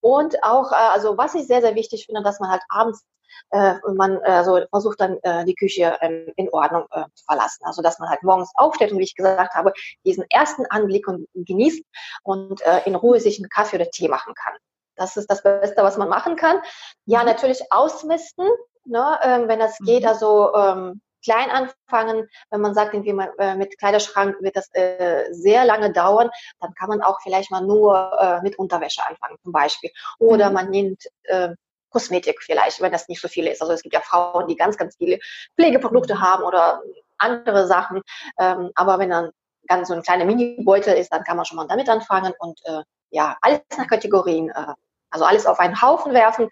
Und 0.00 0.42
auch, 0.42 0.72
äh, 0.72 0.76
also 0.76 1.18
was 1.18 1.34
ich 1.34 1.46
sehr, 1.46 1.60
sehr 1.60 1.74
wichtig 1.74 2.06
finde, 2.06 2.22
dass 2.22 2.40
man 2.40 2.50
halt 2.50 2.62
abends 2.68 3.04
äh, 3.50 3.74
man 3.94 4.20
äh, 4.22 4.44
so 4.44 4.60
versucht 4.70 5.00
dann 5.00 5.18
äh, 5.22 5.44
die 5.44 5.54
Küche 5.54 5.96
ähm, 6.00 6.32
in 6.36 6.48
Ordnung 6.50 6.86
äh, 6.90 7.04
zu 7.14 7.24
verlassen. 7.24 7.64
Also 7.64 7.82
dass 7.82 7.98
man 7.98 8.08
halt 8.08 8.22
morgens 8.22 8.50
aufsteht 8.54 8.92
und 8.92 8.98
wie 8.98 9.04
ich 9.04 9.14
gesagt 9.14 9.54
habe, 9.54 9.72
diesen 10.04 10.24
ersten 10.30 10.66
Anblick 10.66 11.06
und 11.08 11.26
genießt 11.34 11.82
und 12.24 12.60
äh, 12.62 12.80
in 12.84 12.94
Ruhe 12.94 13.20
sich 13.20 13.38
einen 13.38 13.48
Kaffee 13.48 13.76
oder 13.76 13.90
Tee 13.90 14.08
machen 14.08 14.34
kann. 14.34 14.54
Das 14.96 15.16
ist 15.16 15.30
das 15.30 15.42
Beste, 15.42 15.82
was 15.82 15.96
man 15.96 16.08
machen 16.08 16.36
kann. 16.36 16.60
Ja, 17.06 17.20
mhm. 17.20 17.26
natürlich 17.26 17.62
ausmisten, 17.70 18.48
ne, 18.84 19.18
ähm, 19.22 19.48
wenn 19.48 19.60
das 19.60 19.78
geht. 19.78 20.02
Mhm. 20.02 20.08
Also 20.08 20.54
ähm, 20.54 21.00
klein 21.24 21.50
anfangen. 21.50 22.28
Wenn 22.50 22.60
man 22.60 22.74
sagt, 22.74 22.94
irgendwie 22.94 23.12
mal, 23.12 23.32
äh, 23.38 23.54
mit 23.54 23.78
Kleiderschrank 23.78 24.36
wird 24.40 24.56
das 24.56 24.68
äh, 24.74 25.26
sehr 25.32 25.64
lange 25.64 25.92
dauern, 25.92 26.30
dann 26.60 26.74
kann 26.74 26.88
man 26.88 27.02
auch 27.02 27.20
vielleicht 27.22 27.50
mal 27.50 27.62
nur 27.62 28.12
äh, 28.20 28.42
mit 28.42 28.58
Unterwäsche 28.58 29.02
anfangen 29.06 29.36
zum 29.42 29.52
Beispiel. 29.52 29.90
Oder 30.18 30.48
mhm. 30.48 30.54
man 30.54 30.70
nimmt 30.70 31.02
äh, 31.24 31.50
Kosmetik 31.90 32.42
vielleicht, 32.42 32.80
wenn 32.80 32.92
das 32.92 33.08
nicht 33.08 33.20
so 33.20 33.28
viel 33.28 33.46
ist. 33.46 33.62
Also 33.62 33.72
es 33.72 33.82
gibt 33.82 33.94
ja 33.94 34.00
Frauen, 34.00 34.46
die 34.46 34.56
ganz, 34.56 34.76
ganz 34.76 34.96
viele 34.96 35.18
Pflegeprodukte 35.56 36.20
haben 36.20 36.44
oder 36.44 36.82
andere 37.18 37.66
Sachen. 37.66 38.02
Ähm, 38.38 38.70
aber 38.74 38.98
wenn 38.98 39.10
dann 39.10 39.30
ganz 39.66 39.88
so 39.88 39.94
ein 39.94 40.02
kleiner 40.02 40.24
Mini-Beutel 40.24 40.94
ist, 40.94 41.12
dann 41.12 41.24
kann 41.24 41.36
man 41.36 41.46
schon 41.46 41.56
mal 41.56 41.66
damit 41.66 41.88
anfangen 41.88 42.32
und 42.38 42.60
äh, 42.64 42.82
ja, 43.10 43.36
alles 43.40 43.60
nach 43.76 43.86
Kategorien, 43.86 44.50
äh, 44.50 44.74
also 45.10 45.24
alles 45.24 45.46
auf 45.46 45.58
einen 45.58 45.80
Haufen 45.80 46.12
werfen, 46.12 46.50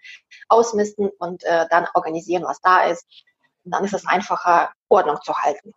ausmisten 0.49 1.09
und 1.19 1.43
äh, 1.43 1.67
dann 1.69 1.87
organisieren, 1.93 2.43
was 2.43 2.59
da 2.61 2.83
ist 2.85 3.05
dann 3.71 3.83
ist 3.83 3.93
es 3.93 4.05
einfacher, 4.05 4.71
Ordnung 4.89 5.17
zu 5.23 5.35
halten. 5.35 5.73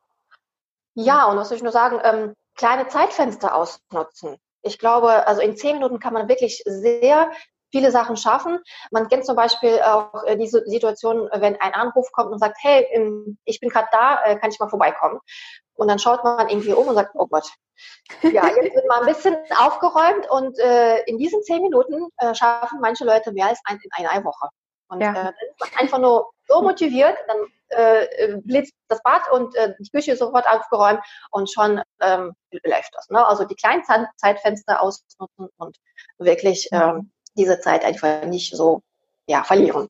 Ja, 0.94 1.26
und 1.26 1.36
was 1.36 1.48
soll 1.48 1.56
ich 1.56 1.62
nur 1.62 1.72
sagen, 1.72 2.00
ähm, 2.02 2.34
kleine 2.56 2.88
Zeitfenster 2.88 3.54
ausnutzen. 3.54 4.36
Ich 4.62 4.78
glaube, 4.78 5.26
also 5.26 5.40
in 5.40 5.56
zehn 5.56 5.76
Minuten 5.76 5.98
kann 5.98 6.12
man 6.12 6.28
wirklich 6.28 6.62
sehr 6.66 7.30
viele 7.70 7.90
Sachen 7.90 8.16
schaffen. 8.16 8.58
Man 8.90 9.08
kennt 9.08 9.24
zum 9.24 9.36
Beispiel 9.36 9.80
auch 9.80 10.24
äh, 10.24 10.36
diese 10.36 10.64
Situation, 10.66 11.28
wenn 11.32 11.60
ein 11.60 11.74
Anruf 11.74 12.10
kommt 12.12 12.32
und 12.32 12.38
sagt, 12.38 12.58
hey, 12.60 12.86
ich 13.44 13.60
bin 13.60 13.70
gerade 13.70 13.88
da, 13.92 14.22
äh, 14.24 14.36
kann 14.36 14.50
ich 14.50 14.58
mal 14.58 14.68
vorbeikommen? 14.68 15.20
Und 15.74 15.88
dann 15.88 15.98
schaut 15.98 16.24
man 16.24 16.48
irgendwie 16.48 16.74
um 16.74 16.88
und 16.88 16.94
sagt, 16.94 17.12
oh 17.14 17.26
Gott, 17.26 17.50
ja, 18.22 18.46
jetzt 18.48 18.74
wird 18.74 18.86
mal 18.88 19.00
ein 19.00 19.06
bisschen 19.06 19.36
aufgeräumt 19.58 20.28
und 20.28 20.58
äh, 20.58 21.02
in 21.04 21.16
diesen 21.16 21.42
zehn 21.42 21.62
Minuten 21.62 22.08
äh, 22.18 22.34
schaffen 22.34 22.80
manche 22.80 23.04
Leute 23.04 23.32
mehr 23.32 23.46
als 23.46 23.60
ein, 23.64 23.80
in 23.82 23.90
einer 24.06 24.24
Woche. 24.24 24.48
Und 24.88 25.00
ja. 25.00 25.28
äh, 25.28 25.32
einfach 25.78 25.98
nur 25.98 26.30
so 26.48 26.60
motiviert, 26.62 27.16
dann 27.28 27.38
äh, 27.70 28.36
blitzt 28.42 28.74
das 28.88 29.02
Bad 29.02 29.30
und 29.32 29.54
äh, 29.56 29.74
die 29.78 29.90
Küche 29.90 30.16
sofort 30.16 30.46
aufgeräumt 30.48 31.00
und 31.30 31.50
schon 31.50 31.82
ähm, 32.00 32.32
läuft 32.64 32.94
das. 32.94 33.08
Ne? 33.08 33.26
Also 33.26 33.44
die 33.44 33.54
kleinen 33.54 33.82
Zeitfenster 34.16 34.82
ausnutzen 34.82 35.48
und 35.56 35.76
wirklich 36.18 36.68
ähm, 36.72 37.10
diese 37.36 37.60
Zeit 37.60 37.84
einfach 37.84 38.24
nicht 38.24 38.54
so 38.54 38.82
ja, 39.26 39.44
verlieren. 39.44 39.88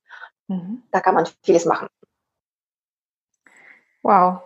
Mhm. 0.49 0.83
Da 0.91 1.01
kann 1.01 1.15
man 1.15 1.27
vieles 1.43 1.65
machen. 1.65 1.89
Wow. 4.03 4.43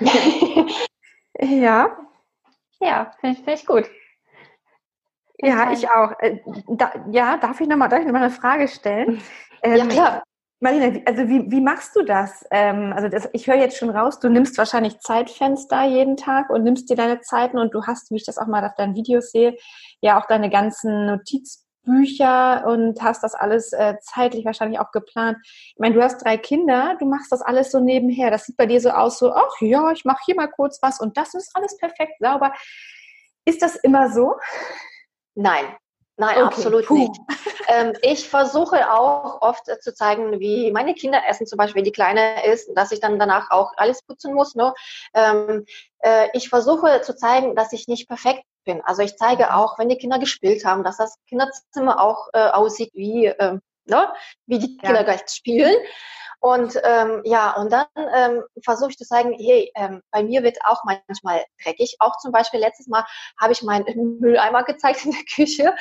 ja. 1.40 1.96
Ja, 2.80 3.12
finde 3.20 3.38
ich, 3.38 3.44
find 3.44 3.58
ich 3.58 3.66
gut. 3.66 3.90
Ja, 5.38 5.72
ich 5.72 5.88
auch. 5.88 6.12
Äh, 6.20 6.40
da, 6.68 6.92
ja, 7.10 7.36
darf 7.36 7.60
ich 7.60 7.68
nochmal 7.68 7.88
noch 7.88 8.14
eine 8.14 8.30
Frage 8.30 8.68
stellen? 8.68 9.20
Ähm, 9.62 9.76
ja, 9.76 9.86
klar. 9.86 10.22
Marina, 10.62 10.96
also 11.06 11.28
wie, 11.28 11.50
wie 11.50 11.60
machst 11.60 11.96
du 11.96 12.04
das? 12.04 12.46
Ähm, 12.52 12.92
also 12.94 13.08
das, 13.08 13.28
ich 13.32 13.48
höre 13.48 13.56
jetzt 13.56 13.76
schon 13.76 13.90
raus, 13.90 14.20
du 14.20 14.28
nimmst 14.28 14.56
wahrscheinlich 14.58 15.00
Zeitfenster 15.00 15.82
jeden 15.86 16.16
Tag 16.16 16.50
und 16.50 16.62
nimmst 16.62 16.88
dir 16.88 16.94
deine 16.94 17.20
Zeiten 17.20 17.58
und 17.58 17.74
du 17.74 17.82
hast, 17.82 18.12
wie 18.12 18.16
ich 18.16 18.24
das 18.24 18.38
auch 18.38 18.46
mal 18.46 18.64
auf 18.64 18.76
deinen 18.76 18.94
Videos 18.94 19.32
sehe, 19.32 19.56
ja 20.00 20.20
auch 20.20 20.26
deine 20.26 20.50
ganzen 20.50 21.06
Notizbücher 21.06 22.64
und 22.64 23.02
hast 23.02 23.24
das 23.24 23.34
alles 23.34 23.72
äh, 23.72 23.96
zeitlich 24.02 24.44
wahrscheinlich 24.44 24.78
auch 24.78 24.92
geplant. 24.92 25.36
Ich 25.42 25.80
meine, 25.80 25.96
du 25.96 26.02
hast 26.02 26.24
drei 26.24 26.36
Kinder, 26.36 26.94
du 27.00 27.06
machst 27.06 27.32
das 27.32 27.42
alles 27.42 27.72
so 27.72 27.80
nebenher. 27.80 28.30
Das 28.30 28.44
sieht 28.44 28.56
bei 28.56 28.66
dir 28.66 28.80
so 28.80 28.90
aus, 28.90 29.18
so, 29.18 29.32
ach 29.32 29.60
ja, 29.60 29.90
ich 29.90 30.04
mache 30.04 30.22
hier 30.24 30.36
mal 30.36 30.46
kurz 30.46 30.80
was 30.80 31.00
und 31.00 31.16
das 31.16 31.34
ist 31.34 31.50
alles 31.54 31.76
perfekt 31.76 32.14
sauber. 32.20 32.52
Ist 33.44 33.62
das 33.62 33.74
immer 33.74 34.12
so? 34.12 34.36
Nein, 35.34 35.64
Nein, 36.16 36.36
okay. 36.36 36.44
absolut 36.44 36.86
Puh. 36.86 36.98
nicht. 36.98 37.20
Ähm, 37.68 37.94
ich 38.02 38.28
versuche 38.28 38.92
auch 38.92 39.40
oft 39.40 39.68
äh, 39.68 39.78
zu 39.78 39.94
zeigen, 39.94 40.40
wie 40.40 40.70
meine 40.72 40.94
Kinder 40.94 41.22
essen, 41.26 41.46
zum 41.46 41.56
Beispiel, 41.56 41.76
wenn 41.78 41.84
die 41.84 41.92
Kleine 41.92 42.44
ist, 42.46 42.70
dass 42.74 42.92
ich 42.92 43.00
dann 43.00 43.18
danach 43.18 43.50
auch 43.50 43.72
alles 43.76 44.02
putzen 44.02 44.34
muss. 44.34 44.54
Ne? 44.54 44.74
Ähm, 45.14 45.64
äh, 46.00 46.28
ich 46.34 46.48
versuche 46.48 47.00
zu 47.02 47.16
zeigen, 47.16 47.54
dass 47.54 47.72
ich 47.72 47.88
nicht 47.88 48.08
perfekt 48.08 48.44
bin. 48.64 48.82
Also 48.84 49.02
ich 49.02 49.16
zeige 49.16 49.44
mhm. 49.44 49.50
auch, 49.50 49.78
wenn 49.78 49.88
die 49.88 49.96
Kinder 49.96 50.18
gespielt 50.18 50.64
haben, 50.64 50.84
dass 50.84 50.98
das 50.98 51.16
Kinderzimmer 51.28 52.00
auch 52.00 52.28
äh, 52.32 52.48
aussieht 52.48 52.90
wie, 52.94 53.26
äh, 53.26 53.58
ne? 53.86 54.12
wie 54.46 54.58
die 54.58 54.76
ja. 54.76 54.88
Kinder 54.88 55.04
gleich 55.04 55.22
spielen. 55.28 55.76
Und 56.42 56.76
ähm, 56.82 57.22
ja, 57.24 57.52
und 57.52 57.72
dann 57.72 57.86
ähm, 57.96 58.42
versuche 58.64 58.90
ich 58.90 58.98
zu 58.98 59.04
sagen, 59.04 59.32
hey, 59.38 59.70
ähm, 59.76 60.02
bei 60.10 60.24
mir 60.24 60.42
wird 60.42 60.58
auch 60.64 60.82
manchmal 60.82 61.44
dreckig. 61.62 61.94
Auch 62.00 62.18
zum 62.18 62.32
Beispiel 62.32 62.58
letztes 62.58 62.88
Mal 62.88 63.04
habe 63.40 63.52
ich 63.52 63.62
meinen 63.62 64.18
Mülleimer 64.18 64.64
gezeigt 64.64 65.04
in 65.04 65.12
der 65.12 65.22
Küche. 65.32 65.72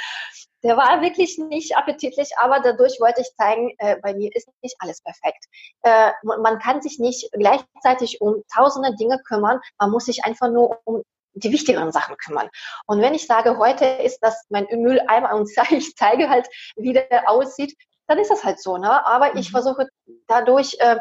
Der 0.63 0.77
war 0.77 1.01
wirklich 1.01 1.39
nicht 1.39 1.75
appetitlich, 1.75 2.29
aber 2.37 2.59
dadurch 2.59 2.99
wollte 2.99 3.21
ich 3.21 3.35
zeigen, 3.35 3.73
äh, 3.79 3.97
bei 4.03 4.13
mir 4.13 4.29
ist 4.35 4.49
nicht 4.61 4.75
alles 4.77 5.01
perfekt. 5.01 5.43
Äh, 5.81 6.11
man 6.21 6.59
kann 6.59 6.79
sich 6.83 6.99
nicht 6.99 7.31
gleichzeitig 7.31 8.21
um 8.21 8.43
tausende 8.53 8.95
Dinge 8.95 9.19
kümmern. 9.27 9.59
Man 9.79 9.89
muss 9.89 10.05
sich 10.05 10.25
einfach 10.25 10.51
nur 10.51 10.79
um 10.83 11.01
die 11.33 11.51
wichtigeren 11.51 11.91
Sachen 11.91 12.17
kümmern. 12.17 12.49
Und 12.85 13.01
wenn 13.01 13.15
ich 13.15 13.25
sage, 13.25 13.57
heute 13.57 13.85
ist 13.85 14.19
das 14.19 14.45
mein 14.49 14.67
Mülleimer 14.69 15.33
und 15.33 15.49
ich 15.71 15.95
zeige 15.95 16.29
halt, 16.29 16.47
wie 16.75 16.93
der 16.93 17.27
aussieht, 17.27 17.75
dann 18.11 18.19
ist 18.19 18.29
das 18.29 18.43
halt 18.43 18.59
so. 18.59 18.77
Ne? 18.77 19.05
Aber 19.05 19.35
ich 19.35 19.49
mhm. 19.49 19.51
versuche 19.53 19.87
dadurch 20.27 20.75
äh, 20.79 20.97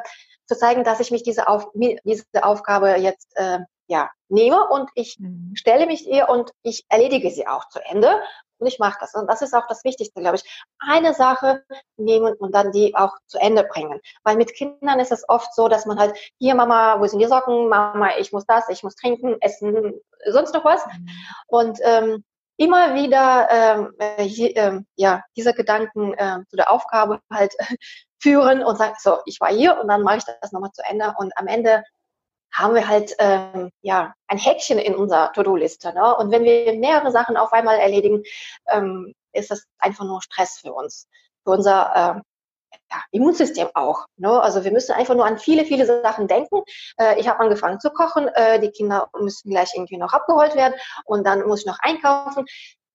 zu 0.47 0.57
zeigen, 0.57 0.85
dass 0.85 1.01
ich 1.01 1.11
mich 1.11 1.23
diese, 1.23 1.49
Auf 1.49 1.69
diese 1.75 2.25
Aufgabe 2.43 2.97
jetzt 2.97 3.37
äh, 3.37 3.59
ja, 3.89 4.09
nehme 4.29 4.69
und 4.69 4.89
ich 4.95 5.19
mhm. 5.19 5.53
stelle 5.57 5.87
mich 5.87 6.07
ihr 6.07 6.29
und 6.29 6.53
ich 6.63 6.85
erledige 6.89 7.31
sie 7.31 7.49
auch 7.49 7.69
zu 7.69 7.81
Ende 7.85 8.23
und 8.59 8.67
ich 8.69 8.79
mache 8.79 8.99
das. 9.01 9.15
Und 9.15 9.27
das 9.27 9.43
ist 9.43 9.55
auch 9.55 9.67
das 9.67 9.83
Wichtigste, 9.83 10.21
glaube 10.21 10.37
ich. 10.37 10.65
Eine 10.79 11.15
Sache 11.15 11.65
nehmen 11.97 12.35
und 12.35 12.55
dann 12.55 12.71
die 12.71 12.95
auch 12.95 13.17
zu 13.27 13.39
Ende 13.39 13.65
bringen. 13.65 14.01
Weil 14.23 14.37
mit 14.37 14.55
Kindern 14.55 15.01
ist 15.01 15.11
es 15.11 15.29
oft 15.29 15.53
so, 15.55 15.67
dass 15.67 15.87
man 15.87 15.99
halt, 15.99 16.17
hier 16.39 16.55
Mama, 16.55 17.01
wo 17.01 17.07
sind 17.07 17.19
die 17.19 17.27
Socken? 17.27 17.69
Mama, 17.69 18.11
ich 18.19 18.33
muss 18.33 18.47
das, 18.47 18.69
ich 18.69 18.85
muss 18.85 18.95
trinken, 18.95 19.37
essen, 19.41 19.95
sonst 20.27 20.55
noch 20.55 20.65
was. 20.65 20.87
Mhm. 20.87 21.09
Und 21.49 21.79
ähm, 21.83 22.25
immer 22.61 22.95
wieder 22.95 23.49
ähm, 23.51 23.95
äh, 23.99 24.23
hier, 24.23 24.55
ähm, 24.55 24.87
ja, 24.95 25.23
diese 25.35 25.55
Gedanken 25.55 26.13
äh, 26.13 26.41
zu 26.51 26.57
der 26.57 26.71
Aufgabe 26.71 27.21
halt 27.33 27.55
führen 28.21 28.63
und 28.63 28.77
sagen, 28.77 28.95
so, 28.99 29.19
ich 29.25 29.41
war 29.41 29.49
hier 29.49 29.81
und 29.81 29.89
dann 29.89 30.03
mache 30.03 30.19
ich 30.19 30.25
das 30.25 30.53
nochmal 30.53 30.71
zu 30.73 30.83
Ende 30.87 31.15
und 31.17 31.33
am 31.39 31.47
Ende 31.47 31.83
haben 32.53 32.75
wir 32.75 32.87
halt 32.87 33.15
ähm, 33.19 33.71
ja 33.81 34.13
ein 34.27 34.37
Häkchen 34.37 34.79
in 34.79 34.95
unserer 34.95 35.33
To-Do-Liste. 35.33 35.95
Ne? 35.95 36.15
Und 36.17 36.31
wenn 36.33 36.45
wir 36.45 36.75
mehrere 36.75 37.11
Sachen 37.13 37.39
auf 37.39 37.53
einmal 37.55 37.79
erledigen, 37.79 38.25
ähm, 38.69 39.15
ist 39.33 39.51
das 39.51 39.65
einfach 39.79 40.05
nur 40.05 40.21
Stress 40.21 40.59
für 40.59 40.75
uns, 40.75 41.09
für 41.45 41.53
unser 41.53 42.23
ja, 42.91 43.03
Immunsystem 43.11 43.69
auch. 43.75 44.07
Ne? 44.17 44.41
Also 44.41 44.65
wir 44.65 44.73
müssen 44.73 44.93
einfach 44.93 45.15
nur 45.15 45.27
an 45.27 45.39
viele, 45.39 45.65
viele 45.65 45.87
Sachen 45.87 46.27
denken. 46.27 46.63
Äh, 46.99 47.21
ich 47.21 47.29
habe 47.29 47.41
angefangen 47.41 47.81
zu 47.81 47.91
kochen, 47.91 48.29
äh, 48.29 48.61
die 48.61 48.71
Kinder 48.71 49.09
müssen 49.19 49.51
gleich 49.51 49.73
irgendwie 49.75 49.97
noch 49.97 50.13
abgeholt 50.13 50.55
werden 50.57 50.75
und 51.05 51.27
dann 51.27 51.47
muss 51.47 51.61
ich 51.61 51.67
noch 51.67 51.79
einkaufen. 51.81 52.45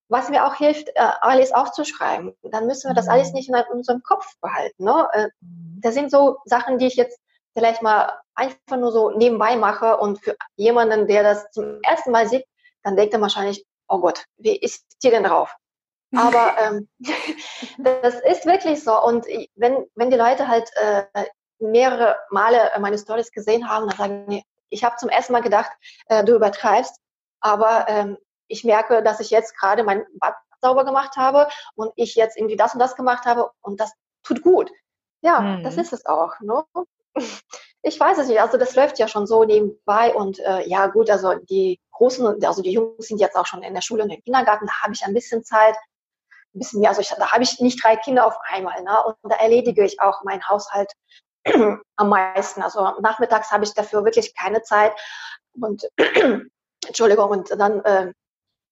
Was 0.08 0.30
mir 0.30 0.46
auch 0.46 0.56
hilft, 0.56 0.90
äh, 0.90 1.10
alles 1.22 1.52
aufzuschreiben. 1.52 2.36
Dann 2.44 2.68
müssen 2.68 2.90
wir 2.90 2.94
das 2.94 3.08
alles 3.08 3.30
mhm. 3.30 3.36
nicht 3.36 3.50
in 3.50 3.56
unserem 3.72 4.04
Kopf 4.04 4.26
behalten. 4.40 4.84
Ne? 4.84 5.08
Äh, 5.14 5.28
mhm. 5.42 5.80
das 5.82 5.94
sind 5.94 6.12
so 6.12 6.38
Sachen, 6.46 6.78
die 6.78 6.88
ich 6.88 6.96
jetzt 6.96 7.20
vielleicht 7.54 7.82
mal 7.82 8.20
einfach 8.36 8.78
nur 8.78 8.92
so 8.92 9.12
nebenbei 9.12 9.56
mache 9.56 9.98
und 9.98 10.22
für 10.22 10.36
jemanden, 10.58 11.08
der 11.08 11.24
das 11.24 11.50
zum 11.52 11.80
ersten 11.82 12.12
Mal 12.12 12.28
sieht, 12.28 12.46
dann 12.84 12.98
denkt 12.98 13.14
er 13.14 13.22
wahrscheinlich, 13.22 13.66
oh 13.88 14.00
Gott, 14.00 14.26
wie 14.38 14.56
ist 14.56 14.86
die 15.04 15.10
denn 15.10 15.24
drauf? 15.24 15.56
Aber 16.14 16.58
ähm, 16.60 16.88
das 17.78 18.16
ist 18.22 18.46
wirklich 18.46 18.84
so. 18.84 19.02
Und 19.02 19.26
wenn, 19.56 19.86
wenn 19.96 20.10
die 20.10 20.18
Leute 20.18 20.48
halt 20.48 20.70
äh, 20.76 21.04
mehrere 21.60 22.18
Male 22.30 22.72
meine 22.80 22.98
Stories 22.98 23.32
gesehen 23.32 23.70
haben, 23.70 23.88
dann 23.88 23.98
sagen 23.98 24.30
die, 24.30 24.44
ich 24.70 24.84
habe 24.84 24.98
zum 24.98 25.10
ersten 25.10 25.34
Mal 25.34 25.42
gedacht, 25.42 25.72
äh, 26.08 26.24
du 26.24 26.36
übertreibst, 26.36 27.00
aber 27.40 27.86
ähm, 27.88 28.18
ich 28.48 28.64
merke, 28.64 29.02
dass 29.04 29.20
ich 29.20 29.30
jetzt 29.30 29.58
gerade 29.58 29.84
mein 29.84 30.06
Bad 30.20 30.36
sauber 30.62 30.86
gemacht 30.86 31.16
habe 31.16 31.48
und 31.76 31.92
ich 31.96 32.16
jetzt 32.16 32.38
irgendwie 32.38 32.56
das 32.56 32.74
und 32.74 32.80
das 32.80 32.96
gemacht 32.96 33.26
habe 33.26 33.52
und 33.62 33.80
das 33.80 33.92
tut 34.24 34.42
gut. 34.42 34.72
Ja, 35.22 35.40
mhm. 35.40 35.64
das 35.64 35.78
ist 35.78 35.94
es 35.94 36.06
auch. 36.06 36.40
Ne? 36.42 36.64
Ich 37.88 38.00
weiß 38.00 38.18
es 38.18 38.28
nicht. 38.28 38.42
Also 38.42 38.58
das 38.58 38.76
läuft 38.76 38.98
ja 38.98 39.08
schon 39.08 39.28
so 39.28 39.44
nebenbei 39.44 40.12
und 40.16 40.40
äh, 40.40 40.68
ja 40.68 40.88
gut, 40.88 41.08
also 41.12 41.36
die 41.36 41.80
Großen, 41.92 42.44
also 42.44 42.64
die 42.64 42.72
Jungs 42.72 43.08
sind 43.08 43.20
jetzt 43.20 43.36
auch 43.36 43.46
schon 43.46 43.62
in 43.62 43.76
der 43.76 43.82
Schule 43.82 44.02
und 44.02 44.10
im 44.10 44.24
Kindergarten, 44.24 44.66
da 44.66 44.82
habe 44.82 44.94
ich 44.94 45.06
ein 45.06 45.14
bisschen 45.14 45.44
Zeit 45.44 45.76
ein 46.56 46.60
bisschen 46.60 46.82
mehr. 46.82 46.90
Also 46.90 47.02
ich, 47.02 47.10
da 47.10 47.32
habe 47.32 47.44
ich 47.44 47.60
nicht 47.60 47.84
drei 47.84 47.96
Kinder 47.96 48.26
auf 48.26 48.38
einmal. 48.50 48.82
Ne? 48.84 49.04
Und 49.04 49.16
da 49.24 49.36
erledige 49.36 49.84
ich 49.84 50.00
auch 50.02 50.24
meinen 50.24 50.48
Haushalt 50.48 50.92
am 51.96 52.10
meisten. 52.10 52.62
Also 52.62 52.94
nachmittags 53.02 53.52
habe 53.52 53.64
ich 53.64 53.74
dafür 53.74 54.04
wirklich 54.04 54.36
keine 54.36 54.62
Zeit. 54.64 54.94
Und 55.60 55.90
Entschuldigung, 56.88 57.30
und 57.30 57.52
dann 57.52 57.84
äh, 57.86 58.14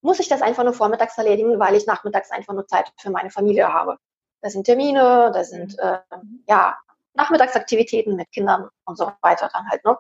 muss 0.02 0.20
ich 0.20 0.28
das 0.28 0.42
einfach 0.42 0.64
nur 0.64 0.74
vormittags 0.74 1.18
erledigen, 1.18 1.60
weil 1.60 1.76
ich 1.76 1.86
nachmittags 1.86 2.32
einfach 2.32 2.54
nur 2.54 2.68
Zeit 2.68 2.92
für 3.00 3.10
meine 3.10 3.30
Familie 3.30 3.72
habe. 3.72 3.98
Das 4.42 4.54
sind 4.54 4.66
Termine, 4.66 5.32
das 5.34 5.50
sind 5.50 5.80
äh, 5.80 6.00
ja 6.48 6.78
Nachmittagsaktivitäten 7.14 8.16
mit 8.16 8.32
Kindern 8.32 8.70
und 8.86 8.98
so 8.98 9.12
weiter 9.22 9.50
dann 9.54 9.70
halt, 9.70 9.84
ne? 9.86 9.98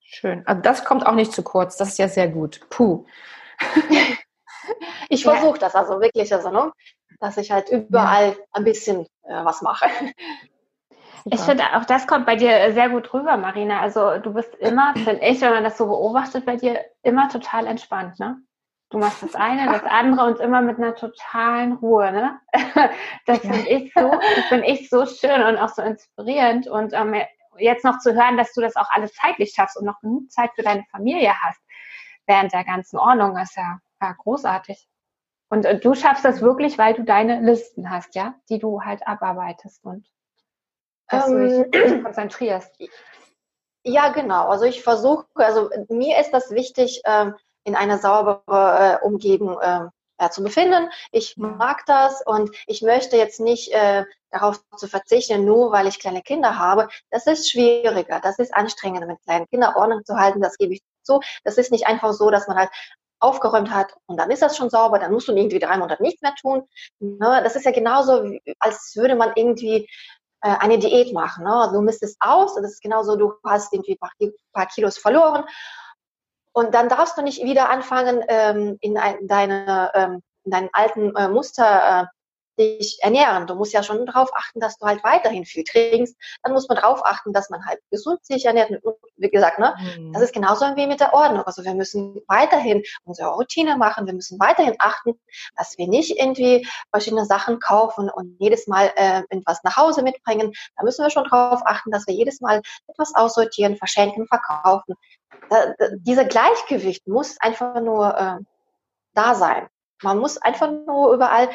Schön. 0.00 0.46
Also 0.46 0.62
das 0.62 0.84
kommt 0.84 1.04
auch 1.04 1.12
nicht 1.12 1.32
zu 1.32 1.42
kurz. 1.42 1.76
Das 1.76 1.88
ist 1.88 1.98
ja 1.98 2.08
sehr 2.08 2.28
gut. 2.28 2.60
Puh. 2.70 3.04
ich 5.08 5.24
versuche 5.24 5.58
das 5.58 5.74
also 5.74 6.00
wirklich, 6.00 6.32
also, 6.32 6.50
ne? 6.50 6.72
Dass 7.20 7.36
ich 7.36 7.50
halt 7.50 7.68
überall 7.70 8.28
ja. 8.28 8.34
ein 8.52 8.64
bisschen 8.64 9.06
äh, 9.24 9.44
was 9.44 9.62
mache. 9.62 9.86
Ich 11.28 11.40
finde, 11.40 11.64
auch 11.74 11.84
das 11.84 12.06
kommt 12.06 12.24
bei 12.24 12.36
dir 12.36 12.72
sehr 12.72 12.88
gut 12.88 13.12
rüber, 13.12 13.36
Marina. 13.36 13.80
Also 13.80 14.18
du 14.18 14.32
bist 14.32 14.54
immer, 14.56 14.94
finde 14.94 15.26
ich, 15.26 15.40
wenn 15.40 15.50
man 15.50 15.64
das 15.64 15.76
so 15.76 15.86
beobachtet, 15.86 16.46
bei 16.46 16.54
dir 16.54 16.84
immer 17.02 17.28
total 17.28 17.66
entspannt, 17.66 18.20
ne? 18.20 18.40
Du 18.90 18.98
machst 18.98 19.24
das 19.24 19.34
eine, 19.34 19.66
das 19.72 19.82
andere 19.82 20.26
und 20.26 20.38
immer 20.38 20.62
mit 20.62 20.78
einer 20.78 20.94
totalen 20.94 21.72
Ruhe, 21.72 22.12
ne? 22.12 22.40
Das 23.26 23.40
finde 23.40 23.68
ich 23.68 23.92
so, 23.92 24.08
das 24.08 24.44
finde 24.48 24.66
ich 24.66 24.88
so 24.88 25.04
schön 25.04 25.42
und 25.42 25.56
auch 25.56 25.70
so 25.70 25.82
inspirierend. 25.82 26.68
Und 26.68 26.92
ähm, 26.92 27.16
jetzt 27.58 27.84
noch 27.84 27.98
zu 27.98 28.14
hören, 28.14 28.36
dass 28.36 28.52
du 28.52 28.60
das 28.60 28.76
auch 28.76 28.88
alles 28.90 29.12
zeitlich 29.14 29.52
schaffst 29.52 29.76
und 29.76 29.84
noch 29.84 30.00
genug 30.00 30.30
Zeit 30.30 30.50
für 30.54 30.62
deine 30.62 30.84
Familie 30.92 31.34
hast 31.42 31.60
während 32.26 32.52
der 32.52 32.64
ganzen 32.64 32.98
Ordnung, 32.98 33.36
ist 33.36 33.56
ja, 33.56 33.78
ja 34.00 34.12
großartig. 34.12 34.86
Und 35.48 35.64
äh, 35.64 35.78
du 35.78 35.94
schaffst 35.94 36.24
das 36.24 36.42
wirklich, 36.42 36.78
weil 36.78 36.94
du 36.94 37.04
deine 37.04 37.40
Listen 37.40 37.90
hast, 37.90 38.14
ja, 38.14 38.34
die 38.48 38.58
du 38.58 38.82
halt 38.82 39.06
abarbeitest 39.06 39.84
und 39.84 40.06
dass 41.08 41.28
ähm, 41.28 41.70
du 41.70 41.70
dich 41.70 42.02
konzentrierst. 42.02 42.72
Ja, 43.88 44.08
genau. 44.08 44.48
Also 44.48 44.64
ich 44.64 44.82
versuche, 44.82 45.26
also 45.36 45.70
mir 45.88 46.18
ist 46.18 46.32
das 46.32 46.50
wichtig, 46.50 47.02
ähm, 47.04 47.36
in 47.62 47.76
einer 47.76 47.98
sauberen 47.98 48.42
äh, 48.48 48.98
Umgebung 49.00 49.60
äh, 49.60 49.86
ja, 50.20 50.30
zu 50.30 50.42
befinden. 50.42 50.90
Ich 51.12 51.36
mag 51.36 51.84
das 51.86 52.20
und 52.26 52.50
ich 52.66 52.82
möchte 52.82 53.16
jetzt 53.16 53.38
nicht 53.38 53.72
äh, 53.72 54.04
darauf 54.30 54.60
zu 54.76 54.88
verzichten, 54.88 55.44
nur 55.44 55.72
weil 55.72 55.86
ich 55.86 56.00
kleine 56.00 56.22
Kinder 56.22 56.58
habe. 56.58 56.88
Das 57.10 57.26
ist 57.26 57.50
schwieriger, 57.50 58.20
das 58.20 58.40
ist 58.40 58.54
anstrengender, 58.54 59.06
mit 59.06 59.22
kleinen 59.22 59.46
Kindern 59.46 59.76
Ordnung 59.76 60.04
zu 60.04 60.16
halten, 60.16 60.40
das 60.40 60.56
gebe 60.56 60.74
ich 60.74 60.82
zu. 61.02 61.20
Das 61.44 61.58
ist 61.58 61.70
nicht 61.70 61.86
einfach 61.86 62.12
so, 62.12 62.30
dass 62.30 62.48
man 62.48 62.56
halt 62.56 62.70
aufgeräumt 63.20 63.70
hat 63.70 63.94
und 64.06 64.18
dann 64.18 64.30
ist 64.30 64.42
das 64.42 64.56
schon 64.56 64.70
sauber, 64.70 64.98
dann 64.98 65.12
musst 65.12 65.28
du 65.28 65.32
irgendwie 65.32 65.58
drei 65.58 65.76
Monate 65.78 66.02
nichts 66.02 66.22
mehr 66.22 66.34
tun. 66.34 66.64
Ne? 66.98 67.40
Das 67.42 67.56
ist 67.56 67.64
ja 67.64 67.72
genauso, 67.72 68.30
als 68.58 68.92
würde 68.96 69.14
man 69.14 69.32
irgendwie 69.34 69.88
äh, 70.42 70.56
eine 70.58 70.78
Diät 70.78 71.12
machen. 71.12 71.44
Ne? 71.44 71.70
Du 71.72 71.80
misstest 71.80 72.16
aus, 72.20 72.54
das 72.54 72.72
ist 72.72 72.82
genauso, 72.82 73.16
du 73.16 73.34
hast 73.44 73.72
irgendwie 73.72 73.98
ein 74.00 74.32
paar 74.52 74.66
Kilos 74.66 74.98
verloren 74.98 75.44
und 76.52 76.74
dann 76.74 76.88
darfst 76.88 77.18
du 77.18 77.22
nicht 77.22 77.42
wieder 77.44 77.68
anfangen, 77.68 78.24
ähm, 78.28 78.78
ähm, 78.78 78.78
in 78.80 78.94
deinen 80.50 80.70
alten 80.72 81.14
äh, 81.14 81.28
Muster 81.28 82.02
äh, 82.02 82.04
dich 82.58 82.98
ernähren. 83.00 83.46
Du 83.46 83.54
musst 83.54 83.72
ja 83.72 83.82
schon 83.82 84.04
darauf 84.06 84.30
achten, 84.34 84.60
dass 84.60 84.78
du 84.78 84.86
halt 84.86 85.04
weiterhin 85.04 85.44
viel 85.44 85.64
trinkst. 85.64 86.16
Dann 86.42 86.52
muss 86.52 86.68
man 86.68 86.76
darauf 86.76 87.04
achten, 87.04 87.32
dass 87.32 87.50
man 87.50 87.64
halt 87.64 87.80
gesund 87.90 88.24
sich 88.24 88.44
ernährt. 88.44 88.70
Wie 89.16 89.28
gesagt, 89.28 89.58
ne, 89.58 89.74
mhm. 89.98 90.12
das 90.12 90.22
ist 90.22 90.34
genauso 90.34 90.64
wie 90.76 90.86
mit 90.86 91.00
der 91.00 91.14
Ordnung. 91.14 91.42
Also 91.44 91.64
wir 91.64 91.74
müssen 91.74 92.20
weiterhin 92.28 92.82
unsere 93.04 93.30
Routine 93.30 93.76
machen. 93.76 94.06
Wir 94.06 94.14
müssen 94.14 94.38
weiterhin 94.40 94.76
achten, 94.78 95.18
dass 95.56 95.76
wir 95.78 95.88
nicht 95.88 96.18
irgendwie 96.18 96.66
verschiedene 96.90 97.24
Sachen 97.24 97.60
kaufen 97.60 98.10
und 98.10 98.36
jedes 98.38 98.66
Mal 98.66 98.92
äh, 98.96 99.22
etwas 99.30 99.62
nach 99.62 99.76
Hause 99.76 100.02
mitbringen. 100.02 100.52
Da 100.76 100.84
müssen 100.84 101.04
wir 101.04 101.10
schon 101.10 101.24
darauf 101.24 101.62
achten, 101.64 101.90
dass 101.90 102.06
wir 102.06 102.14
jedes 102.14 102.40
Mal 102.40 102.62
etwas 102.86 103.14
aussortieren, 103.14 103.76
verschenken, 103.76 104.26
verkaufen. 104.26 104.94
Da, 105.50 105.74
da, 105.78 105.88
dieser 105.96 106.24
Gleichgewicht 106.24 107.06
muss 107.06 107.40
einfach 107.40 107.80
nur 107.80 108.16
äh, 108.16 108.44
da 109.14 109.34
sein. 109.34 109.68
Man 110.02 110.18
muss 110.18 110.36
einfach 110.36 110.70
nur 110.70 111.14
überall 111.14 111.48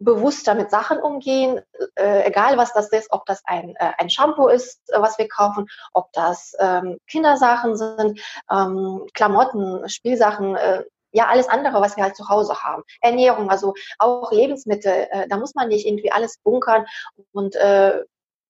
bewusster 0.00 0.54
mit 0.54 0.70
Sachen 0.70 0.98
umgehen, 0.98 1.60
äh, 1.94 2.26
egal 2.26 2.56
was 2.56 2.72
das 2.72 2.88
ist, 2.88 3.12
ob 3.12 3.26
das 3.26 3.42
ein, 3.44 3.76
äh, 3.76 3.92
ein 3.98 4.10
Shampoo 4.10 4.48
ist, 4.48 4.80
äh, 4.88 5.00
was 5.00 5.18
wir 5.18 5.28
kaufen, 5.28 5.66
ob 5.92 6.10
das 6.12 6.54
ähm, 6.58 6.98
Kindersachen 7.06 7.76
sind, 7.76 8.20
ähm, 8.50 9.06
Klamotten, 9.12 9.88
Spielsachen, 9.88 10.56
äh, 10.56 10.84
ja, 11.12 11.26
alles 11.26 11.48
andere, 11.48 11.80
was 11.80 11.96
wir 11.96 12.04
halt 12.04 12.16
zu 12.16 12.28
Hause 12.28 12.62
haben. 12.62 12.82
Ernährung, 13.00 13.50
also 13.50 13.74
auch 13.98 14.32
Lebensmittel, 14.32 15.08
äh, 15.10 15.28
da 15.28 15.36
muss 15.36 15.54
man 15.54 15.68
nicht 15.68 15.86
irgendwie 15.86 16.12
alles 16.12 16.38
bunkern 16.38 16.86
und 17.32 17.54
äh, 17.56 18.02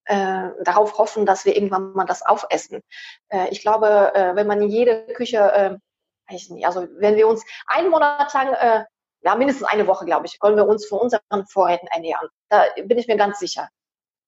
darauf 0.06 0.98
hoffen, 0.98 1.24
dass 1.24 1.44
wir 1.44 1.54
irgendwann 1.54 1.92
mal 1.92 2.04
das 2.04 2.22
aufessen. 2.26 2.80
Ich 3.50 3.60
glaube, 3.60 4.10
wenn 4.34 4.46
man 4.48 4.60
in 4.60 4.68
jede 4.68 5.06
Küche, 5.14 5.78
also 6.64 6.88
wenn 6.96 7.14
wir 7.14 7.28
uns 7.28 7.44
einen 7.68 7.90
Monat 7.90 8.34
lang 8.34 8.52
äh, 8.54 8.84
ja, 9.22 9.34
mindestens 9.34 9.66
eine 9.66 9.86
Woche, 9.86 10.04
glaube 10.04 10.26
ich, 10.26 10.38
können 10.38 10.56
wir 10.56 10.66
uns 10.66 10.86
von 10.86 11.00
unseren 11.00 11.46
Vorräten 11.48 11.88
ernähren. 11.88 12.28
Da 12.48 12.64
bin 12.84 12.98
ich 12.98 13.06
mir 13.06 13.16
ganz 13.16 13.38
sicher. 13.38 13.68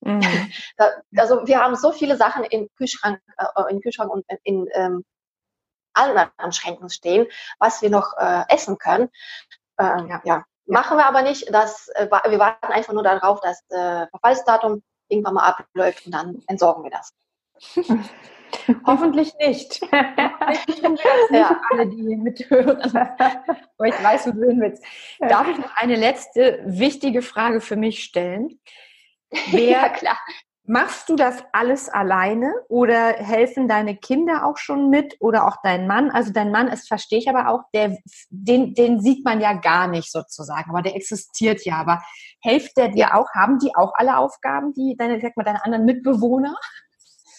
Mhm. 0.01 0.21
Da, 0.77 0.91
also 1.17 1.47
wir 1.47 1.61
haben 1.61 1.77
so 1.77 1.93
viele 1.93 2.17
Sachen 2.17 2.45
im 2.45 2.69
Kühlschrank, 2.77 3.21
äh, 3.37 3.71
im 3.71 3.81
Kühlschrank 3.81 4.11
und 4.11 4.25
in, 4.29 4.39
in 4.45 4.69
ähm, 4.73 5.05
anderen 5.93 6.53
Schränken 6.53 6.89
stehen, 6.89 7.27
was 7.59 7.83
wir 7.83 7.91
noch 7.91 8.17
äh, 8.17 8.45
essen 8.49 8.79
können. 8.79 9.11
Äh, 9.77 10.09
ja. 10.09 10.21
ja. 10.25 10.45
Machen 10.67 10.97
wir 10.97 11.07
aber 11.07 11.23
nicht. 11.23 11.53
Das, 11.53 11.89
äh, 11.89 12.09
wir 12.09 12.39
warten 12.39 12.73
einfach 12.73 12.93
nur 12.93 13.03
darauf, 13.03 13.41
dass 13.41 13.65
das 13.69 14.09
Verfallsdatum 14.11 14.83
irgendwann 15.09 15.35
mal 15.35 15.49
abläuft 15.49 16.07
und 16.07 16.13
dann 16.13 16.43
entsorgen 16.47 16.85
wir 16.85 16.91
das. 16.91 17.13
Hoffentlich 18.87 19.33
nicht. 19.39 19.81
Hoffentlich 19.83 20.83
nicht 21.31 21.57
alle, 21.71 21.87
die 21.89 22.17
mithören. 22.17 22.81
Aber 22.97 23.89
ich 23.89 24.03
weiß, 24.03 24.27
wo 24.27 24.31
du 24.33 24.49
hin 24.49 24.61
willst. 24.61 24.85
Darf 25.21 25.49
ich 25.49 25.59
noch 25.59 25.75
eine 25.77 25.97
letzte 25.97 26.63
wichtige 26.67 27.23
Frage 27.23 27.61
für 27.61 27.77
mich 27.77 28.03
stellen? 28.05 28.61
Wer, 29.51 29.71
ja, 29.71 29.89
klar. 29.89 30.19
Machst 30.65 31.09
du 31.09 31.17
das 31.17 31.43
alles 31.53 31.89
alleine 31.89 32.55
oder 32.69 33.15
helfen 33.15 33.67
deine 33.67 33.97
Kinder 33.97 34.47
auch 34.47 34.59
schon 34.59 34.91
mit 34.91 35.17
oder 35.19 35.49
auch 35.49 35.57
dein 35.65 35.89
Mann? 35.89 36.13
Also 36.13 36.33
dein 36.33 36.53
Mann, 36.53 36.71
das 36.71 36.87
verstehe 36.87 37.19
ich 37.19 37.29
aber 37.29 37.49
auch, 37.49 37.63
der, 37.75 37.99
den, 38.31 38.73
den 38.75 39.01
sieht 39.01 39.25
man 39.25 39.41
ja 39.41 39.55
gar 39.55 39.89
nicht 39.89 40.13
sozusagen, 40.13 40.71
aber 40.71 40.83
der 40.83 40.95
existiert 40.95 41.65
ja. 41.65 41.79
Aber 41.79 42.01
hilft 42.41 42.77
der 42.77 42.91
dir 42.91 43.17
auch? 43.17 43.29
Haben 43.35 43.59
die 43.59 43.75
auch 43.75 43.93
alle 43.97 44.19
Aufgaben, 44.19 44.73
die 44.73 44.95
deine, 44.97 45.21
sag 45.21 45.37
mal, 45.37 45.43
deine 45.43 45.65
anderen 45.65 45.85
Mitbewohner? 45.85 46.55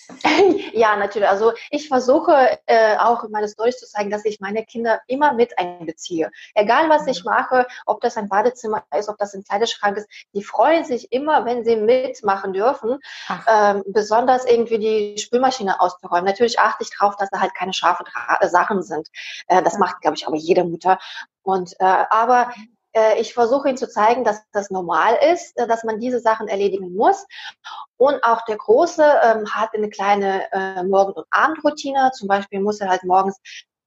Ja, 0.73 0.95
natürlich. 0.95 1.29
Also 1.29 1.53
ich 1.69 1.87
versuche 1.87 2.57
äh, 2.65 2.97
auch 2.97 3.27
meine 3.29 3.47
Storys 3.47 3.77
zu 3.77 3.87
zeigen, 3.87 4.09
dass 4.09 4.25
ich 4.25 4.39
meine 4.39 4.65
Kinder 4.65 5.01
immer 5.07 5.33
mit 5.33 5.57
einbeziehe. 5.59 6.31
Egal 6.55 6.89
was 6.89 7.07
ich 7.07 7.23
mhm. 7.23 7.31
mache, 7.31 7.67
ob 7.85 8.01
das 8.01 8.17
ein 8.17 8.27
Badezimmer 8.27 8.83
ist, 8.97 9.09
ob 9.09 9.17
das 9.17 9.33
ein 9.33 9.43
Kleiderschrank 9.43 9.97
ist, 9.97 10.07
die 10.33 10.43
freuen 10.43 10.83
sich 10.83 11.11
immer, 11.11 11.45
wenn 11.45 11.63
sie 11.63 11.75
mitmachen 11.75 12.53
dürfen. 12.53 12.99
Ähm, 13.47 13.83
besonders 13.87 14.45
irgendwie 14.45 14.79
die 14.79 15.17
Spülmaschine 15.21 15.79
auszuräumen. 15.79 16.25
Natürlich 16.25 16.59
achte 16.59 16.83
ich 16.83 16.91
darauf, 16.97 17.15
dass 17.17 17.29
da 17.29 17.39
halt 17.39 17.53
keine 17.53 17.73
scharfen 17.73 18.05
Sachen 18.41 18.81
sind. 18.81 19.09
Äh, 19.47 19.61
das 19.61 19.77
macht, 19.77 20.01
glaube 20.01 20.17
ich, 20.17 20.27
aber 20.27 20.35
jede 20.35 20.63
Mutter. 20.63 20.99
Und 21.43 21.73
äh, 21.79 22.05
aber 22.09 22.51
äh, 22.55 22.82
ich 23.19 23.33
versuche 23.33 23.69
ihnen 23.69 23.77
zu 23.77 23.89
zeigen, 23.89 24.23
dass 24.23 24.41
das 24.51 24.69
normal 24.69 25.17
ist, 25.31 25.57
äh, 25.57 25.67
dass 25.67 25.83
man 25.83 25.99
diese 25.99 26.19
Sachen 26.19 26.47
erledigen 26.47 26.95
muss. 26.95 27.25
Und 27.97 28.23
auch 28.23 28.45
der 28.45 28.57
Große 28.57 29.03
ähm, 29.03 29.53
hat 29.53 29.69
eine 29.73 29.89
kleine 29.89 30.51
äh, 30.51 30.83
Morgen- 30.83 31.13
und 31.13 31.25
Abendroutine. 31.31 32.11
Zum 32.13 32.27
Beispiel 32.27 32.59
muss 32.59 32.79
er 32.81 32.89
halt 32.89 33.03
morgens 33.03 33.39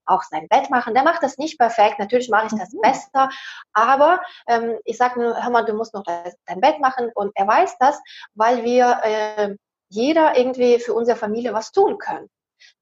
auch 0.07 0.23
sein 0.23 0.49
Bett 0.49 0.71
machen. 0.71 0.95
Der 0.95 1.03
macht 1.03 1.23
das 1.23 1.38
nicht 1.38 1.59
perfekt. 1.59 1.99
Natürlich 1.99 2.29
mache 2.29 2.47
ich 2.47 2.59
das 2.59 2.73
mhm. 2.73 2.81
besser. 2.81 3.29
Aber 3.73 4.21
ähm, 4.47 4.79
ich 4.85 4.97
sage 4.97 5.21
nur, 5.21 5.42
hör 5.42 5.51
mal, 5.51 5.64
du 5.64 5.75
musst 5.75 5.95
noch 5.95 6.05
dein 6.05 6.61
Bett 6.61 6.81
machen. 6.81 7.11
Und 7.14 7.33
er 7.35 7.47
weiß 7.47 7.77
das, 7.79 8.01
weil 8.35 8.64
wir 8.64 9.01
äh, 9.03 9.57
jeder 9.88 10.37
irgendwie 10.37 10.79
für 10.79 10.95
unsere 10.95 11.16
Familie 11.16 11.53
was 11.53 11.73
tun 11.73 11.99
können. 11.99 12.29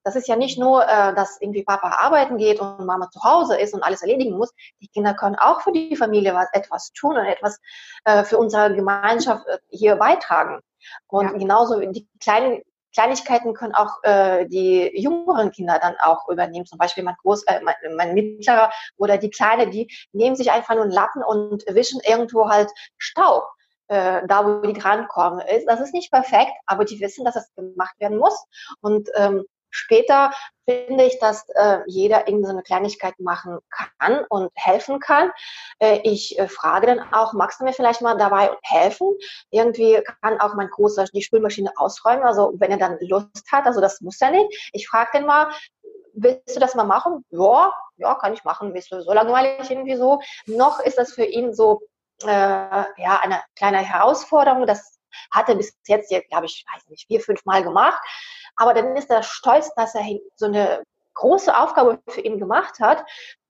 Das 0.02 0.16
ist 0.16 0.28
ja 0.28 0.37
nicht 0.37 0.58
nur, 0.58 0.84
äh, 0.84 1.14
dass 1.14 1.40
irgendwie 1.40 1.64
Papa 1.64 1.88
arbeiten 1.98 2.38
geht 2.38 2.60
und 2.60 2.84
Mama 2.84 3.10
zu 3.10 3.22
Hause 3.22 3.58
ist 3.58 3.74
und 3.74 3.82
alles 3.82 4.02
erledigen 4.02 4.37
muss. 4.37 4.52
Die 4.80 4.88
Kinder 4.88 5.14
können 5.14 5.37
auch 5.37 5.62
für 5.62 5.72
die 5.72 5.96
Familie 5.96 6.34
was, 6.34 6.48
etwas 6.52 6.92
tun 6.92 7.16
und 7.16 7.26
etwas 7.26 7.60
äh, 8.04 8.24
für 8.24 8.38
unsere 8.38 8.74
Gemeinschaft 8.74 9.46
äh, 9.46 9.58
hier 9.70 9.96
beitragen. 9.96 10.60
Und 11.08 11.26
ja. 11.26 11.32
genauso 11.32 11.80
die 11.80 12.08
kleinen 12.20 12.62
Kleinigkeiten 12.94 13.54
können 13.54 13.74
auch 13.74 14.02
äh, 14.04 14.46
die 14.46 14.90
jüngeren 14.94 15.50
Kinder 15.50 15.78
dann 15.80 15.96
auch 16.00 16.28
übernehmen. 16.28 16.64
Zum 16.64 16.78
Beispiel 16.78 17.02
mein 17.02 17.16
Groß, 17.22 17.42
äh, 17.44 17.60
mein, 17.62 17.74
mein 17.96 18.14
Mittlerer 18.14 18.70
oder 18.96 19.18
die 19.18 19.30
Kleine, 19.30 19.68
die 19.68 19.92
nehmen 20.12 20.37
sich 20.37 20.52
einfach 20.52 20.74
nur 20.74 20.84
einen 20.84 20.92
Lappen 20.92 21.22
und 21.22 21.64
wischen 21.66 22.00
irgendwo 22.04 22.48
halt 22.48 22.70
Staub 22.96 23.44
äh, 23.88 24.22
da, 24.26 24.46
wo 24.46 24.66
die 24.66 24.78
drankommen. 24.78 25.44
Das 25.66 25.80
ist 25.80 25.92
nicht 25.92 26.10
perfekt, 26.10 26.52
aber 26.66 26.84
die 26.84 27.00
wissen, 27.00 27.24
dass 27.24 27.37
es 27.37 27.52
gemacht 27.54 27.98
werden 27.98 28.18
muss. 28.18 28.46
Und 28.80 29.10
ähm, 29.16 29.44
Später 29.74 30.30
finde 30.68 31.04
ich, 31.04 31.18
dass 31.18 31.48
äh, 31.50 31.80
jeder 31.87 32.28
irgendeine 32.28 32.62
Kleinigkeit 32.62 33.18
machen 33.18 33.58
kann 33.98 34.24
und 34.28 34.50
helfen 34.54 35.00
kann. 35.00 35.32
Äh, 35.80 36.00
ich 36.04 36.38
äh, 36.38 36.46
frage 36.46 36.87
dann 36.87 37.12
auch, 37.12 37.32
magst 37.32 37.60
du 37.60 37.64
mir 37.64 37.72
vielleicht 37.72 38.00
mal 38.00 38.16
dabei 38.16 38.50
helfen? 38.62 39.08
Irgendwie 39.50 40.00
kann 40.22 40.40
auch 40.40 40.54
mein 40.54 40.68
Großer 40.68 41.06
die 41.12 41.22
Spülmaschine 41.22 41.72
ausräumen, 41.76 42.24
also 42.24 42.54
wenn 42.58 42.70
er 42.70 42.78
dann 42.78 42.98
Lust 43.00 43.50
hat, 43.50 43.66
also 43.66 43.80
das 43.80 44.00
muss 44.00 44.20
er 44.20 44.30
nicht. 44.30 44.70
Ich 44.72 44.88
frage 44.88 45.18
den 45.18 45.26
mal, 45.26 45.52
willst 46.14 46.54
du 46.54 46.60
das 46.60 46.76
mal 46.76 46.84
machen? 46.84 47.24
Ja, 47.30 47.72
ja, 47.96 48.14
kann 48.14 48.32
ich 48.32 48.44
machen. 48.44 48.72
Bist 48.72 48.92
du 48.92 49.02
so 49.02 49.12
langweilig 49.12 49.68
irgendwie 49.68 49.96
so? 49.96 50.20
Noch 50.46 50.78
ist 50.78 50.98
das 50.98 51.12
für 51.12 51.24
ihn 51.24 51.52
so, 51.52 51.82
äh, 52.22 52.28
ja, 52.28 53.20
eine 53.22 53.42
kleine 53.56 53.78
Herausforderung. 53.78 54.66
Das 54.66 54.98
hat 55.30 55.48
er 55.48 55.56
bis 55.56 55.76
jetzt, 55.87 56.10
glaube 56.30 56.46
ich, 56.46 56.64
weiß 56.72 56.88
nicht, 56.88 57.06
vier, 57.06 57.20
fünf 57.20 57.44
Mal 57.44 57.62
gemacht. 57.62 58.00
Aber 58.56 58.74
dann 58.74 58.96
ist 58.96 59.10
er 59.10 59.22
stolz, 59.22 59.72
dass 59.74 59.94
er 59.94 60.04
so 60.36 60.46
eine 60.46 60.82
große 61.14 61.56
Aufgabe 61.56 62.00
für 62.08 62.20
ihn 62.20 62.38
gemacht 62.38 62.80
hat. 62.80 63.04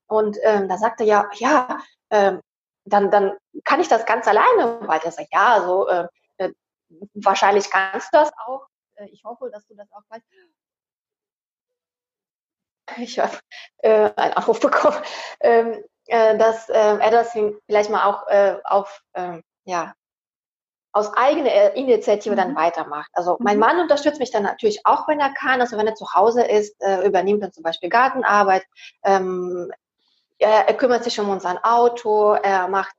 Und 0.06 0.36
ähm, 0.42 0.68
da 0.68 0.76
sagt 0.78 1.00
er 1.00 1.06
ja, 1.06 1.28
ja, 1.34 1.78
ähm, 2.10 2.40
dann, 2.84 3.10
dann 3.10 3.36
kann 3.64 3.80
ich 3.80 3.88
das 3.88 4.06
ganz 4.06 4.26
alleine. 4.28 4.80
Weil 4.82 5.00
er 5.02 5.12
sagt, 5.12 5.28
ja, 5.32 5.54
also 5.54 5.88
äh, 5.88 6.06
äh, 6.38 6.52
wahrscheinlich 7.14 7.70
kannst 7.70 8.12
du 8.12 8.18
das 8.18 8.32
auch. 8.46 8.66
Äh, 8.96 9.06
ich 9.06 9.24
hoffe, 9.24 9.50
dass 9.50 9.66
du 9.66 9.74
das 9.74 9.90
auch 9.92 10.02
weißt. 10.08 10.24
Ich 12.98 13.18
habe 13.18 13.38
äh, 13.78 14.10
einen 14.14 14.34
Anruf 14.34 14.60
bekommen, 14.60 15.02
ähm, 15.40 15.82
äh, 16.06 16.36
dass 16.36 16.68
äh, 16.68 16.98
er 16.98 17.10
das 17.10 17.32
vielleicht 17.66 17.90
mal 17.90 18.04
auch 18.04 18.26
äh, 18.28 18.58
auf 18.64 19.02
äh, 19.14 19.40
ja, 19.64 19.94
aus 20.94 21.12
eigener 21.14 21.74
Initiative 21.74 22.36
dann 22.36 22.52
mhm. 22.52 22.56
weitermacht. 22.56 23.10
Also 23.14 23.36
mein 23.40 23.56
mhm. 23.56 23.60
Mann 23.60 23.80
unterstützt 23.80 24.20
mich 24.20 24.30
dann 24.30 24.44
natürlich 24.44 24.86
auch, 24.86 25.08
wenn 25.08 25.18
er 25.18 25.34
kann. 25.34 25.60
Also 25.60 25.76
wenn 25.76 25.88
er 25.88 25.96
zu 25.96 26.14
Hause 26.14 26.44
ist, 26.44 26.80
äh, 26.80 27.04
übernimmt 27.04 27.42
er 27.42 27.50
zum 27.50 27.64
Beispiel 27.64 27.88
Gartenarbeit. 27.88 28.64
Ähm, 29.04 29.72
er, 30.38 30.68
er, 30.68 30.74
kümmert 30.74 31.02
sich 31.02 31.18
um 31.18 31.28
unser 31.28 31.58
Auto. 31.64 32.34
Er 32.34 32.68
macht 32.68 32.94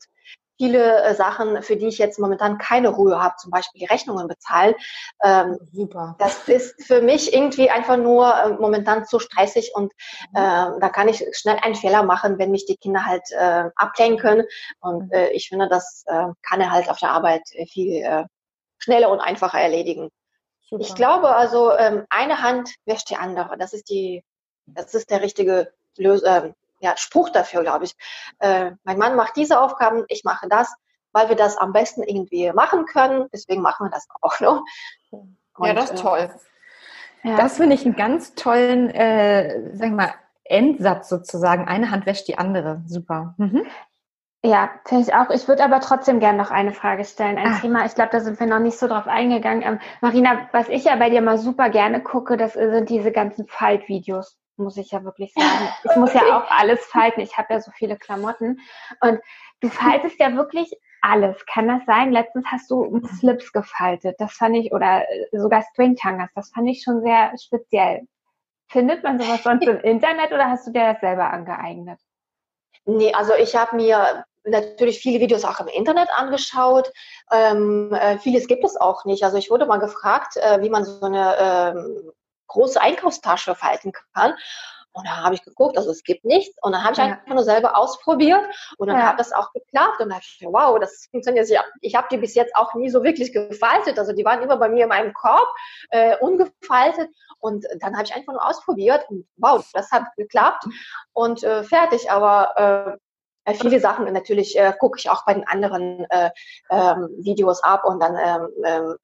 viele 0.58 1.04
äh, 1.04 1.16
Sachen, 1.16 1.62
für 1.62 1.76
die 1.76 1.88
ich 1.88 1.98
jetzt 1.98 2.20
momentan 2.20 2.58
keine 2.58 2.90
Ruhe 2.90 3.22
habe, 3.22 3.36
zum 3.38 3.52
Beispiel 3.52 3.80
die 3.80 3.86
Rechnungen 3.86 4.28
bezahlen. 4.28 4.76
Ähm, 5.24 5.58
Super. 5.72 6.16
Das 6.20 6.48
ist 6.48 6.84
für 6.86 7.02
mich 7.02 7.34
irgendwie 7.34 7.70
einfach 7.70 7.98
nur 7.98 8.34
äh, 8.34 8.50
momentan 8.52 9.06
zu 9.06 9.20
stressig 9.20 9.72
und 9.76 9.92
äh, 10.34 10.34
da 10.34 10.90
kann 10.90 11.08
ich 11.08 11.26
schnell 11.34 11.58
einen 11.62 11.76
Fehler 11.76 12.04
machen, 12.04 12.38
wenn 12.40 12.52
mich 12.52 12.66
die 12.66 12.78
Kinder 12.78 13.06
halt 13.06 13.24
äh, 13.32 13.70
ablenken. 13.76 14.44
Und 14.80 15.08
mhm. 15.08 15.12
äh, 15.12 15.30
ich 15.30 15.50
finde, 15.50 15.68
das 15.68 16.04
äh, 16.08 16.28
kann 16.42 16.62
er 16.62 16.72
halt 16.72 16.90
auf 16.90 17.00
der 17.00 17.12
Arbeit 17.12 17.44
viel 17.72 18.04
äh, 18.04 18.24
schneller 18.78 19.10
und 19.10 19.20
einfacher 19.20 19.60
erledigen. 19.60 20.10
Super. 20.62 20.84
Ich 20.84 20.96
glaube 20.96 21.36
also, 21.36 21.72
ähm, 21.74 22.06
eine 22.10 22.42
Hand 22.42 22.74
wäscht 22.86 23.10
die 23.10 23.18
andere. 23.18 23.58
Das 23.58 23.74
ist 23.74 23.90
die, 23.90 24.24
das 24.66 24.94
ist 24.96 25.12
der 25.12 25.22
richtige 25.22 25.72
Lösung. 25.98 26.28
Äh, 26.28 26.54
ja, 26.86 26.96
Spruch 26.98 27.30
dafür, 27.30 27.64
glaube 27.64 27.86
ich. 27.86 27.96
Äh, 28.40 28.72
mein 28.84 29.00
Mann 29.00 29.16
macht 29.16 29.36
diese 29.36 29.60
Aufgaben, 29.60 30.06
ich 30.08 30.24
mache 30.24 30.48
das, 30.48 30.72
weil 31.14 31.30
wir 31.30 31.36
das 31.36 31.58
am 31.58 31.74
besten 31.74 32.04
irgendwie 32.04 32.52
machen 32.54 32.86
können. 32.86 33.28
Deswegen 33.34 33.62
machen 33.64 33.88
wir 33.88 33.92
das 33.92 34.08
auch. 34.22 34.40
Ne? 34.40 34.62
Und, 35.10 35.38
ja, 35.66 35.74
das 35.74 35.86
ist 35.86 36.00
äh, 36.00 36.04
toll. 36.04 36.30
Ja. 37.24 37.38
Das 37.38 37.58
finde 37.58 37.74
ich 37.74 37.86
einen 37.86 37.96
ganz 37.96 38.36
tollen, 38.36 38.92
äh, 38.92 39.76
sag 39.76 39.88
ich 39.88 39.94
mal, 39.94 40.14
Endsatz 40.44 41.10
sozusagen. 41.10 41.68
Eine 41.68 41.90
Hand 41.90 42.06
wäscht 42.06 42.28
die 42.28 42.38
andere. 42.38 42.84
Super. 42.86 43.34
Mhm. 43.38 43.66
Ja, 44.44 44.70
finde 44.86 45.06
ich 45.06 45.16
auch. 45.16 45.32
Ich 45.32 45.48
würde 45.48 45.64
aber 45.64 45.80
trotzdem 45.80 46.20
gerne 46.20 46.38
noch 46.38 46.52
eine 46.52 46.72
Frage 46.72 47.04
stellen. 47.04 47.40
Ein 47.40 47.54
Ach. 47.56 47.62
Thema, 47.62 47.84
ich 47.88 47.96
glaube, 47.96 48.12
da 48.12 48.20
sind 48.20 48.40
wir 48.40 48.46
noch 48.46 48.60
nicht 48.60 48.78
so 48.78 48.88
drauf 48.88 49.08
eingegangen. 49.08 49.64
Ähm, 49.64 49.80
Marina, 50.02 50.48
was 50.52 50.70
ich 50.70 50.84
ja 50.84 50.96
bei 50.98 51.10
dir 51.10 51.24
mal 51.24 51.40
super 51.40 51.72
gerne 51.72 52.04
gucke, 52.04 52.38
das 52.38 52.54
sind 52.54 52.90
diese 52.90 53.12
ganzen 53.12 53.48
Faltvideos 53.48 54.38
muss 54.58 54.78
ich 54.78 54.92
ja 54.92 55.04
wirklich 55.04 55.34
sagen. 55.34 55.70
Ich 55.84 55.96
muss 55.96 56.14
ja 56.14 56.22
auch 56.38 56.50
alles 56.50 56.84
falten. 56.86 57.22
Ich 57.22 57.38
habe 57.38 57.54
ja 57.54 57.60
so 57.60 57.72
viele 57.72 57.98
Klamotten. 57.98 58.60
Und 59.02 59.20
du 59.62 59.70
faltest 59.70 60.20
ja 60.20 60.36
wirklich 60.36 60.72
alles. 61.02 61.46
Kann 61.46 61.68
das 61.68 61.86
sein? 61.86 62.12
Letztens 62.12 62.46
hast 62.48 62.70
du 62.70 63.02
Slips 63.20 63.52
gefaltet. 63.52 64.16
Das 64.20 64.34
fand 64.34 64.56
ich, 64.58 64.74
oder 64.74 65.04
äh, 65.10 65.38
sogar 65.38 65.64
Stringtangas. 65.72 66.30
Das 66.36 66.52
fand 66.52 66.70
ich 66.70 66.84
schon 66.84 67.02
sehr 67.02 67.34
speziell. 67.38 68.08
Findet 68.68 69.04
man 69.04 69.20
sowas 69.20 69.44
sonst 69.44 69.68
im 69.68 69.80
Internet 69.82 70.32
oder 70.32 70.50
hast 70.50 70.68
du 70.68 70.72
dir 70.72 70.94
das 70.94 71.00
selber 71.00 71.30
angeeignet? 71.30 72.00
Nee, 72.86 73.14
also 73.14 73.34
ich 73.36 73.56
habe 73.56 73.76
mir 73.76 74.26
natürlich 74.44 75.00
viele 75.00 75.20
Videos 75.20 75.44
auch 75.44 75.60
im 75.60 75.68
Internet 75.68 76.10
angeschaut. 76.16 76.92
Ähm, 77.32 77.94
äh, 77.94 78.18
vieles 78.20 78.48
gibt 78.48 78.64
es 78.64 78.76
auch 78.78 79.06
nicht. 79.06 79.24
Also 79.24 79.38
ich 79.38 79.50
wurde 79.50 79.66
mal 79.66 79.78
gefragt, 79.78 80.38
äh, 80.38 80.62
wie 80.62 80.70
man 80.70 80.86
so 80.86 81.06
eine 81.06 81.36
ähm, 81.40 82.12
große 82.48 82.82
Einkaufstasche 82.82 83.56
falten 83.56 83.92
kann. 84.14 84.34
Und 84.96 85.06
da 85.06 85.24
habe 85.24 85.36
ich 85.36 85.44
geguckt, 85.44 85.78
also 85.78 85.92
es 85.92 86.04
gibt 86.04 86.24
nichts. 86.24 86.58
Und 86.62 86.72
dann 86.72 86.84
habe 86.84 86.94
ich 86.94 87.00
ja. 87.00 87.04
einfach 87.04 87.28
nur 87.28 87.44
selber 87.44 87.78
ausprobiert 87.78 88.42
und 88.78 88.88
dann 88.88 88.98
ja. 88.98 89.08
hat 89.08 89.20
das 89.20 89.34
auch 89.34 89.52
geklappt. 89.52 90.00
Und 90.00 90.08
dann 90.08 90.14
habe 90.14 90.24
ich 90.26 90.40
gedacht, 90.40 90.54
wow, 90.54 90.80
das 90.80 91.08
funktioniert. 91.12 91.50
Ich 91.82 91.96
habe 91.96 92.06
hab 92.06 92.10
die 92.10 92.18
bis 92.18 92.34
jetzt 92.34 92.56
auch 92.56 92.74
nie 92.76 92.90
so 92.90 93.04
wirklich 93.04 93.34
gefaltet. 93.34 94.00
Also 94.00 94.14
die 94.14 94.24
waren 94.24 94.42
immer 94.42 94.56
bei 94.56 94.70
mir 94.70 94.84
in 94.84 94.90
meinem 94.90 95.14
Korb 95.14 95.48
äh, 95.90 96.16
ungefaltet. 96.22 97.10
Und 97.40 97.66
dann 97.80 97.94
habe 97.96 98.06
ich 98.06 98.16
einfach 98.16 98.32
nur 98.32 98.48
ausprobiert 98.48 99.06
und 99.10 99.28
wow, 99.36 99.64
das 99.74 99.92
hat 99.92 100.04
geklappt 100.16 100.64
und 101.12 101.44
äh, 101.44 101.64
fertig. 101.64 102.10
Aber 102.10 102.98
äh, 103.46 103.54
viele 103.54 103.82
Sachen 103.82 104.12
natürlich 104.14 104.58
äh, 104.58 104.74
gucke 104.80 104.98
ich 104.98 105.10
auch 105.10 105.26
bei 105.26 105.34
den 105.34 105.46
anderen 105.46 106.06
äh, 106.10 106.32
ähm, 106.70 107.10
Videos 107.20 107.62
ab 107.64 107.84
und 107.84 108.00
dann 108.00 108.16
ähm, 108.16 108.50
ähm, 108.64 108.96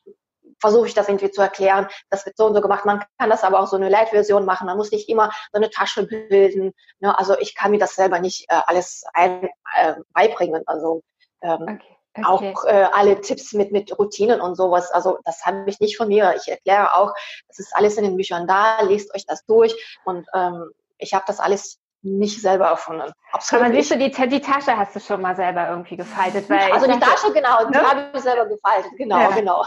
versuche 0.61 0.87
ich 0.87 0.93
das 0.93 1.09
irgendwie 1.09 1.31
zu 1.31 1.41
erklären, 1.41 1.87
das 2.09 2.25
wird 2.25 2.37
so 2.37 2.45
und 2.45 2.55
so 2.55 2.61
gemacht. 2.61 2.85
Man 2.85 3.03
kann 3.19 3.29
das 3.29 3.43
aber 3.43 3.59
auch 3.59 3.67
so 3.67 3.75
eine 3.75 3.89
Light-Version 3.89 4.45
machen. 4.45 4.67
Man 4.67 4.77
muss 4.77 4.91
nicht 4.91 5.09
immer 5.09 5.31
so 5.51 5.57
eine 5.57 5.69
Tasche 5.69 6.05
bilden. 6.05 6.71
Ne? 6.99 7.17
Also 7.17 7.37
ich 7.39 7.55
kann 7.55 7.71
mir 7.71 7.79
das 7.79 7.95
selber 7.95 8.19
nicht 8.19 8.45
äh, 8.49 8.61
alles 8.67 9.03
ein, 9.13 9.49
äh, 9.75 9.95
beibringen. 10.13 10.63
Also 10.67 11.01
ähm, 11.41 11.63
okay. 11.63 11.79
Okay. 12.13 12.25
Auch 12.25 12.65
äh, 12.65 12.89
alle 12.91 13.21
Tipps 13.21 13.53
mit, 13.53 13.71
mit 13.71 13.97
Routinen 13.97 14.41
und 14.41 14.55
sowas. 14.55 14.91
Also 14.91 15.19
das 15.23 15.45
habe 15.45 15.63
ich 15.67 15.79
nicht 15.79 15.95
von 15.95 16.09
mir. 16.09 16.35
Ich 16.35 16.49
erkläre 16.49 16.93
auch, 16.93 17.13
das 17.47 17.59
ist 17.59 17.73
alles 17.73 17.95
in 17.95 18.03
den 18.03 18.17
Büchern 18.17 18.47
da, 18.47 18.81
lest 18.81 19.15
euch 19.15 19.25
das 19.25 19.45
durch 19.45 19.73
und 20.03 20.27
ähm, 20.33 20.71
ich 20.97 21.13
habe 21.13 21.23
das 21.25 21.39
alles 21.39 21.79
nicht 22.03 22.41
selber 22.41 22.65
erfunden. 22.65 23.11
Absolut 23.31 23.65
Aber 23.65 23.73
siehst 23.73 23.91
du, 23.91 23.97
die, 23.97 24.11
die 24.11 24.41
Tasche 24.41 24.75
hast 24.77 24.95
du 24.95 24.99
schon 24.99 25.21
mal 25.21 25.35
selber 25.35 25.69
irgendwie 25.69 25.97
gefaltet. 25.97 26.49
Weil 26.49 26.71
also 26.71 26.87
die 26.87 26.99
Tasche, 26.99 27.31
genau, 27.33 27.65
die 27.65 27.77
ne? 27.77 27.83
habe 27.83 28.09
ich 28.13 28.21
selber 28.21 28.47
gefaltet, 28.47 28.91
genau, 28.97 29.19
ja. 29.19 29.29
genau. 29.31 29.63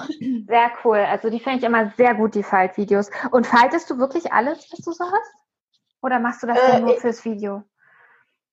Sehr 0.46 0.70
cool. 0.84 0.98
Also 0.98 1.30
die 1.30 1.40
finde 1.40 1.58
ich 1.58 1.64
immer 1.64 1.92
sehr 1.96 2.14
gut, 2.14 2.34
die 2.34 2.42
Faltvideos. 2.42 3.10
Und 3.30 3.46
faltest 3.46 3.88
du 3.90 3.98
wirklich 3.98 4.32
alles, 4.32 4.66
was 4.70 4.84
du 4.84 4.92
so 4.92 5.04
hast? 5.04 5.32
Oder 6.02 6.18
machst 6.18 6.42
du 6.42 6.46
das 6.46 6.58
äh, 6.58 6.80
nur 6.80 6.96
fürs 6.96 7.24
Video? 7.24 7.62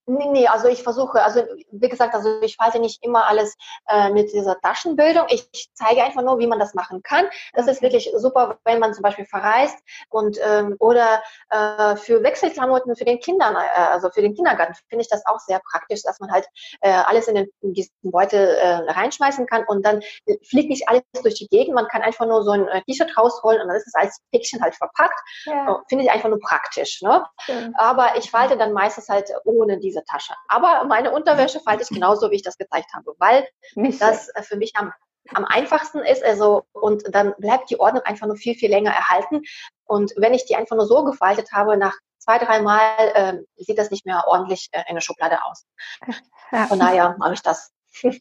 Nee, 0.08 0.30
nee, 0.32 0.48
also 0.48 0.68
ich 0.68 0.82
versuche, 0.82 1.24
also 1.24 1.44
wie 1.72 1.88
gesagt, 1.88 2.16
also 2.16 2.42
ich 2.42 2.56
falte 2.56 2.80
nicht 2.80 3.04
immer 3.04 3.28
alles 3.28 3.56
äh, 3.88 4.10
mit 4.10 4.34
dieser 4.34 4.60
Taschenbildung. 4.60 5.26
Ich, 5.30 5.48
ich 5.54 5.70
zeige 5.76 6.04
einfach 6.04 6.24
nur, 6.24 6.40
wie 6.40 6.48
man 6.48 6.58
das 6.58 6.74
machen 6.74 7.04
kann. 7.04 7.26
Das 7.54 7.66
okay. 7.66 7.72
ist 7.72 7.82
wirklich 7.84 8.12
super, 8.16 8.58
wenn 8.66 8.80
man 8.80 8.96
zum 8.96 9.04
Beispiel 9.04 9.26
verreist 9.26 9.78
und 10.10 10.40
ähm, 10.44 10.76
oder 10.80 11.22
äh, 11.50 11.96
für 11.98 12.24
Wechselklamotten 12.24 12.96
für 12.96 13.06
den 13.06 13.20
Kindern, 13.20 13.56
äh, 13.56 13.80
also 13.92 14.10
für 14.10 14.24
den 14.24 14.34
Kindergarten 14.34 14.74
finde 14.90 15.04
ich 15.04 15.10
das 15.10 15.24
auch 15.28 15.40
sehr 15.40 15.62
praktisch, 15.72 16.02
dass 16.02 16.20
man 16.20 16.32
halt 16.32 16.48
äh, 16.82 16.90
alles 16.90 17.28
in, 17.28 17.36
den, 17.36 17.48
in 17.62 17.74
diesen 17.74 17.94
Beutel 18.02 18.56
äh, 18.56 18.92
reinschmeißen 18.92 19.46
kann 19.46 19.66
und 19.68 19.86
dann 19.86 20.02
fliegt 20.50 20.70
nicht 20.70 20.90
alles 20.90 21.04
durch 21.22 21.36
die 21.36 21.48
Gegend. 21.48 21.76
Man 21.76 21.88
kann 21.88 22.02
einfach 22.02 22.26
nur 22.26 22.44
so 22.44 22.52
ein 22.52 22.68
äh, 22.68 22.82
T-Shirt 22.84 23.16
rausholen 23.16 23.62
und 23.62 23.68
dann 23.68 23.78
ist 23.78 23.88
es 23.88 23.94
als 23.94 24.20
Päckchen 24.32 24.64
halt 24.64 24.74
verpackt. 24.76 25.20
Ja. 25.46 25.84
Finde 25.88 26.06
ich 26.06 26.12
einfach 26.12 26.30
nur 26.30 26.40
praktisch. 26.40 27.02
Ne? 27.04 27.24
Ja. 27.46 27.70
Aber 27.76 28.18
ich 28.18 28.32
falte 28.32 28.58
dann 28.58 28.74
meistens 28.74 29.08
halt 29.08 29.32
ohne 29.46 29.78
die 29.78 29.91
diese 29.92 30.04
Tasche. 30.06 30.34
Aber 30.48 30.86
meine 30.86 31.12
Unterwäsche 31.12 31.60
falte 31.60 31.84
ich 31.84 31.90
genauso, 31.90 32.32
wie 32.32 32.36
ich 32.36 32.44
das 32.44 32.58
gezeigt 32.58 32.94
habe, 32.94 33.14
weil 33.20 33.48
Nicht 33.76 34.02
das 34.02 34.30
schlecht. 34.32 34.48
für 34.48 34.58
mich 34.58 34.76
am, 34.76 34.94
am 35.34 35.46
einfachsten 35.46 36.00
ist. 36.00 36.24
Also, 36.24 36.64
und 36.72 37.04
dann 37.14 37.34
bleibt 37.38 37.70
die 37.70 37.80
Ordnung 37.80 38.04
einfach 38.04 38.28
nur 38.28 38.38
viel, 38.38 38.56
viel 38.56 38.70
länger 38.70 38.92
erhalten. 38.92 39.42
Und 39.86 40.14
wenn 40.18 40.34
ich 40.34 40.46
die 40.46 40.56
einfach 40.56 40.76
nur 40.76 40.88
so 40.88 41.04
gefaltet 41.04 41.52
habe, 41.52 41.78
nach 41.78 41.96
zwei, 42.18 42.38
dreimal 42.38 42.80
äh, 43.14 43.34
sieht 43.58 43.78
das 43.78 43.92
nicht 43.92 44.06
mehr 44.06 44.24
ordentlich 44.28 44.70
äh, 44.72 44.84
in 44.88 44.96
der 44.96 45.02
Schublade 45.02 45.44
aus. 45.46 45.66
Ja. 46.54 46.68
Von 46.68 46.80
daher 46.80 47.16
mache 47.18 47.34
ich 47.34 47.42
das. 47.42 47.72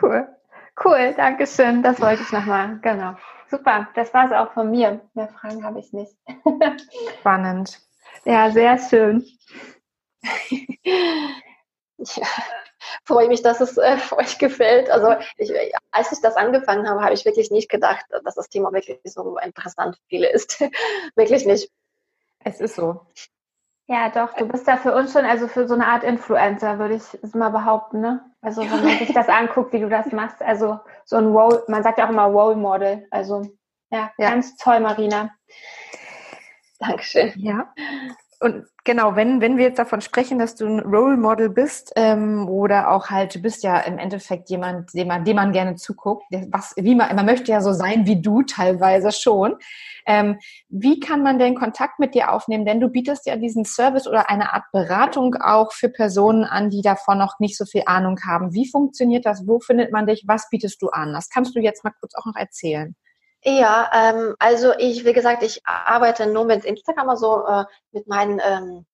Cool. 0.00 0.26
Cool, 0.82 1.14
danke 1.16 1.46
schön. 1.46 1.82
Das 1.82 2.00
wollte 2.00 2.22
ich 2.22 2.32
nochmal. 2.32 2.80
Genau. 2.80 3.14
Super, 3.48 3.88
das 3.94 4.12
war 4.14 4.24
es 4.24 4.32
auch 4.32 4.52
von 4.54 4.70
mir. 4.70 5.02
Mehr 5.12 5.28
Fragen 5.28 5.62
habe 5.62 5.78
ich 5.78 5.92
nicht. 5.92 6.16
Spannend. 7.20 7.78
Ja, 8.24 8.50
sehr 8.50 8.78
schön. 8.78 9.24
Ja, 11.98 12.26
freue 13.04 13.28
mich, 13.28 13.42
dass 13.42 13.60
es 13.60 13.76
äh, 13.76 13.98
euch 14.12 14.38
gefällt. 14.38 14.90
Also 14.90 15.14
ich, 15.36 15.52
als 15.90 16.12
ich 16.12 16.20
das 16.20 16.36
angefangen 16.36 16.88
habe, 16.88 17.02
habe 17.02 17.14
ich 17.14 17.24
wirklich 17.24 17.50
nicht 17.50 17.68
gedacht, 17.68 18.04
dass 18.24 18.34
das 18.34 18.48
Thema 18.48 18.72
wirklich 18.72 19.00
so 19.04 19.36
interessant 19.38 19.96
für 19.96 20.02
viele 20.08 20.30
ist. 20.30 20.60
wirklich 21.16 21.46
nicht. 21.46 21.70
Es 22.44 22.60
ist 22.60 22.76
so. 22.76 23.00
Ja, 23.88 24.08
doch, 24.10 24.34
du 24.34 24.46
bist 24.46 24.66
da 24.66 24.76
für 24.76 24.94
uns 24.94 25.12
schon, 25.12 25.24
also 25.24 25.48
für 25.48 25.66
so 25.66 25.74
eine 25.74 25.86
Art 25.86 26.04
Influencer, 26.04 26.78
würde 26.78 26.94
ich 26.94 27.34
mal 27.34 27.50
behaupten, 27.50 28.00
ne? 28.00 28.24
Also 28.40 28.62
wenn 28.62 28.84
man 28.84 28.98
sich 28.98 29.12
das 29.12 29.28
anguckt, 29.28 29.72
wie 29.72 29.80
du 29.80 29.88
das 29.88 30.06
machst, 30.12 30.40
also 30.40 30.80
so 31.04 31.16
ein 31.16 31.26
Role, 31.26 31.62
man 31.68 31.82
sagt 31.82 31.98
ja 31.98 32.06
auch 32.06 32.10
immer 32.10 32.24
Role 32.24 32.56
Model, 32.56 33.06
also 33.10 33.42
ja, 33.90 34.10
ja. 34.16 34.30
ganz 34.30 34.56
toll, 34.56 34.80
Marina. 34.80 35.34
Dankeschön. 36.78 37.32
Ja. 37.36 37.72
Und 38.42 38.66
genau, 38.82 39.14
wenn, 39.14 39.40
wenn 39.40 39.56
wir 39.56 39.66
jetzt 39.66 39.78
davon 39.78 40.00
sprechen, 40.00 40.40
dass 40.40 40.56
du 40.56 40.66
ein 40.66 40.80
Role 40.80 41.16
Model 41.16 41.48
bist 41.48 41.92
ähm, 41.94 42.48
oder 42.48 42.90
auch 42.90 43.08
halt, 43.08 43.36
du 43.36 43.38
bist 43.38 43.62
ja 43.62 43.78
im 43.78 43.98
Endeffekt 43.98 44.50
jemand, 44.50 44.92
dem 44.94 45.06
man, 45.06 45.24
dem 45.24 45.36
man 45.36 45.52
gerne 45.52 45.76
zuguckt, 45.76 46.24
was, 46.50 46.74
wie 46.76 46.96
man, 46.96 47.14
man 47.14 47.24
möchte 47.24 47.52
ja 47.52 47.60
so 47.60 47.72
sein 47.72 48.04
wie 48.04 48.20
du 48.20 48.42
teilweise 48.42 49.12
schon. 49.12 49.54
Ähm, 50.06 50.40
wie 50.68 50.98
kann 50.98 51.22
man 51.22 51.38
denn 51.38 51.54
Kontakt 51.54 52.00
mit 52.00 52.16
dir 52.16 52.32
aufnehmen? 52.32 52.64
Denn 52.64 52.80
du 52.80 52.88
bietest 52.88 53.26
ja 53.26 53.36
diesen 53.36 53.64
Service 53.64 54.08
oder 54.08 54.28
eine 54.28 54.52
Art 54.52 54.64
Beratung 54.72 55.36
auch 55.36 55.72
für 55.72 55.88
Personen 55.88 56.42
an, 56.42 56.68
die 56.68 56.82
davon 56.82 57.18
noch 57.18 57.38
nicht 57.38 57.56
so 57.56 57.64
viel 57.64 57.84
Ahnung 57.86 58.18
haben. 58.26 58.52
Wie 58.52 58.68
funktioniert 58.68 59.24
das? 59.24 59.46
Wo 59.46 59.60
findet 59.60 59.92
man 59.92 60.08
dich? 60.08 60.24
Was 60.26 60.50
bietest 60.50 60.82
du 60.82 60.88
an? 60.88 61.12
Das 61.12 61.28
kannst 61.28 61.54
du 61.54 61.60
jetzt 61.60 61.84
mal 61.84 61.92
kurz 62.00 62.16
auch 62.16 62.26
noch 62.26 62.36
erzählen. 62.36 62.96
Ja, 63.44 63.90
ähm, 63.92 64.36
also 64.38 64.72
ich, 64.78 65.04
wie 65.04 65.12
gesagt, 65.12 65.42
ich 65.42 65.60
arbeite 65.66 66.26
nur 66.26 66.44
mit 66.44 66.64
Instagram, 66.64 67.08
also 67.08 67.44
äh, 67.46 67.64
mit 67.90 68.06
meinen 68.06 68.40
ähm, 68.44 68.86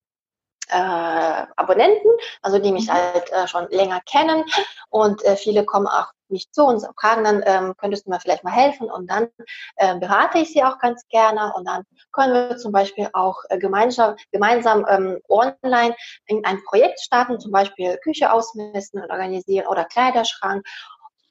äh, 0.71 1.47
Abonnenten, 1.57 2.11
also 2.43 2.59
die 2.59 2.73
mich 2.73 2.89
mhm. 2.89 2.93
halt 2.93 3.31
äh, 3.33 3.47
schon 3.47 3.69
länger 3.71 4.01
kennen. 4.07 4.45
Und 4.91 5.25
äh, 5.25 5.37
viele 5.37 5.65
kommen 5.65 5.87
auch 5.87 6.13
mich 6.31 6.51
zu 6.51 6.65
und 6.65 6.87
fragen 7.01 7.25
dann, 7.25 7.43
ähm, 7.47 7.75
könntest 7.79 8.07
du 8.07 8.11
mir 8.11 8.21
vielleicht 8.21 8.45
mal 8.45 8.53
helfen? 8.53 8.91
Und 8.91 9.11
dann 9.11 9.29
äh, 9.77 9.99
berate 9.99 10.39
ich 10.39 10.53
sie 10.53 10.63
auch 10.63 10.79
ganz 10.79 11.07
gerne. 11.09 11.53
Und 11.57 11.67
dann 11.67 11.85
können 12.13 12.35
wir 12.35 12.57
zum 12.59 12.73
Beispiel 12.73 13.09
auch 13.13 13.37
äh, 13.49 13.59
gemeinsam, 13.59 14.17
gemeinsam 14.33 14.87
ähm, 14.89 15.21
online 15.29 15.95
in 16.27 16.45
ein 16.45 16.63
Projekt 16.65 17.01
starten, 17.01 17.41
zum 17.41 17.53
Beispiel 17.53 17.97
Küche 17.99 18.31
ausmessen 18.33 19.03
und 19.03 19.11
organisieren 19.11 19.67
oder 19.67 19.85
Kleiderschrank 19.85 20.67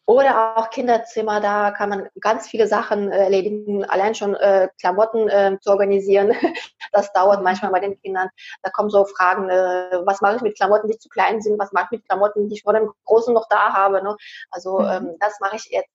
oder 0.08 0.58
auch 0.58 0.70
Kinderzimmer, 0.70 1.41
da 1.41 1.72
kann 1.72 1.89
man 1.89 2.10
ganz 2.22 2.48
viele 2.48 2.65
Sachen 2.65 3.12
äh, 3.12 3.26
erledigen, 3.26 3.84
allein 3.84 4.15
schon 4.15 4.36
äh, 4.36 4.70
Klamotten 4.80 5.28
äh, 5.28 5.58
zu 5.62 5.70
organisieren. 5.70 6.32
Das 6.93 7.12
dauert 7.12 7.43
manchmal 7.43 7.72
bei 7.72 7.82
den 7.82 8.00
Kindern. 8.02 8.30
Da 8.63 8.70
kommen 8.70 8.89
so 8.89 9.04
Fragen, 9.04 9.50
äh, 9.50 10.00
was 10.06 10.22
mache 10.22 10.38
ich 10.38 10.41
mit 10.41 10.56
Klamotten, 10.56 10.88
die 10.88 10.98
zu 10.98 11.10
klein 11.10 11.41
sind, 11.41 11.60
was 11.60 11.74
mache 11.74 11.88
ich 11.88 12.00
mit 12.00 12.08
Klamotten, 12.08 12.48
die 12.48 12.56
ich 12.56 12.63
vor 12.63 12.72
dem 12.72 12.89
Großen 13.04 13.34
noch 13.34 13.46
da 13.50 13.74
habe. 13.74 14.02
Ne? 14.02 14.15
Also 14.50 14.80
mhm. 14.80 14.89
ähm, 14.89 15.15
das 15.20 15.38
mache 15.41 15.58
ich 15.58 15.65
jetzt 15.65 15.89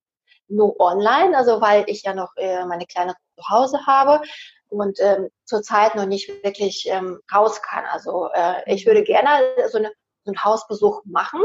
nur 0.49 0.79
online, 0.79 1.37
also 1.37 1.63
weil 1.63 1.85
ich 1.87 2.03
ja 2.03 2.15
noch 2.15 2.37
äh, 2.37 2.67
meine 2.67 2.85
Kleine 2.85 3.15
zu 3.37 3.49
Hause 3.49 3.87
habe 3.87 4.23
und 4.69 5.01
ähm, 5.01 5.31
zurzeit 5.47 5.95
noch 5.95 6.07
nicht 6.07 6.29
wirklich 6.45 6.87
ähm, 6.89 7.21
raus 7.35 7.63
kann. 7.63 7.87
Also 7.87 8.29
äh, 8.35 8.73
ich 8.73 8.87
würde 8.87 9.03
gerne 9.03 9.41
so, 9.71 9.79
eine, 9.79 9.91
so 10.25 10.31
einen 10.31 10.45
Hausbesuch 10.45 11.03
machen. 11.07 11.41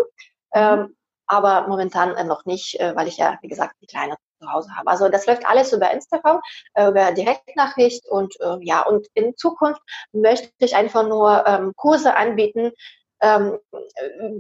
Ähm, 0.54 0.98
aber 1.28 1.68
momentan 1.68 2.16
äh, 2.16 2.24
noch 2.24 2.46
nicht, 2.46 2.80
äh, 2.80 2.96
weil 2.96 3.08
ich 3.08 3.18
ja, 3.18 3.38
wie 3.42 3.48
gesagt, 3.48 3.76
die 3.82 3.88
Kleine 3.88 4.16
zu 4.42 4.52
Hause 4.52 4.70
habe. 4.76 4.90
Also 4.90 5.10
das 5.10 5.26
läuft 5.28 5.46
alles 5.46 5.74
über 5.74 5.92
Instagram, 5.92 6.42
äh, 6.74 6.88
über 6.88 7.12
Direktnachricht 7.12 8.08
und 8.08 8.36
ja, 8.62 8.82
und 8.84 9.08
in 9.14 9.36
Zukunft 9.36 9.82
möchte 10.12 10.52
ich 10.60 10.76
einfach 10.76 11.04
nur 11.04 11.46
ähm, 11.46 11.74
Kurse 11.76 12.16
anbieten, 12.16 12.72
ähm, 13.20 13.58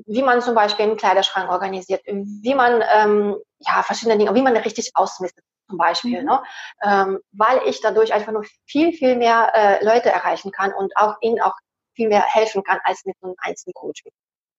wie 0.05 0.21
man 0.21 0.41
zum 0.41 0.53
Beispiel 0.53 0.85
einen 0.85 0.97
Kleiderschrank 0.97 1.49
organisiert, 1.49 2.01
wie 2.05 2.53
man 2.53 2.83
ähm, 2.93 3.35
ja 3.59 3.81
verschiedene 3.83 4.17
Dinge, 4.17 4.35
wie 4.35 4.41
man 4.41 4.55
richtig 4.55 4.91
ausmistet 4.93 5.43
zum 5.67 5.77
Beispiel, 5.77 6.21
mhm. 6.21 6.27
ne? 6.27 6.43
ähm, 6.83 7.19
weil 7.31 7.61
ich 7.65 7.81
dadurch 7.81 8.13
einfach 8.13 8.31
nur 8.31 8.45
viel 8.65 8.93
viel 8.93 9.15
mehr 9.15 9.51
äh, 9.53 9.83
Leute 9.83 10.09
erreichen 10.09 10.51
kann 10.51 10.73
und 10.73 10.95
auch 10.95 11.15
ihnen 11.21 11.41
auch 11.41 11.55
viel 11.95 12.07
mehr 12.07 12.23
helfen 12.23 12.63
kann 12.63 12.79
als 12.83 13.03
mit 13.05 13.15
einem 13.21 13.35
einzelnen 13.39 13.73
Coaching. 13.73 14.11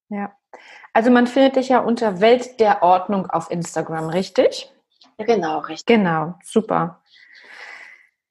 Ja. 0.08 0.32
Also 0.92 1.10
man 1.10 1.26
findet 1.26 1.56
dich 1.56 1.68
ja 1.68 1.80
unter 1.80 2.20
Welt 2.20 2.60
der 2.60 2.82
Ordnung 2.82 3.28
auf 3.30 3.50
Instagram, 3.50 4.08
richtig? 4.08 4.72
Genau, 5.18 5.58
richtig. 5.58 5.86
Genau, 5.86 6.34
super. 6.42 7.02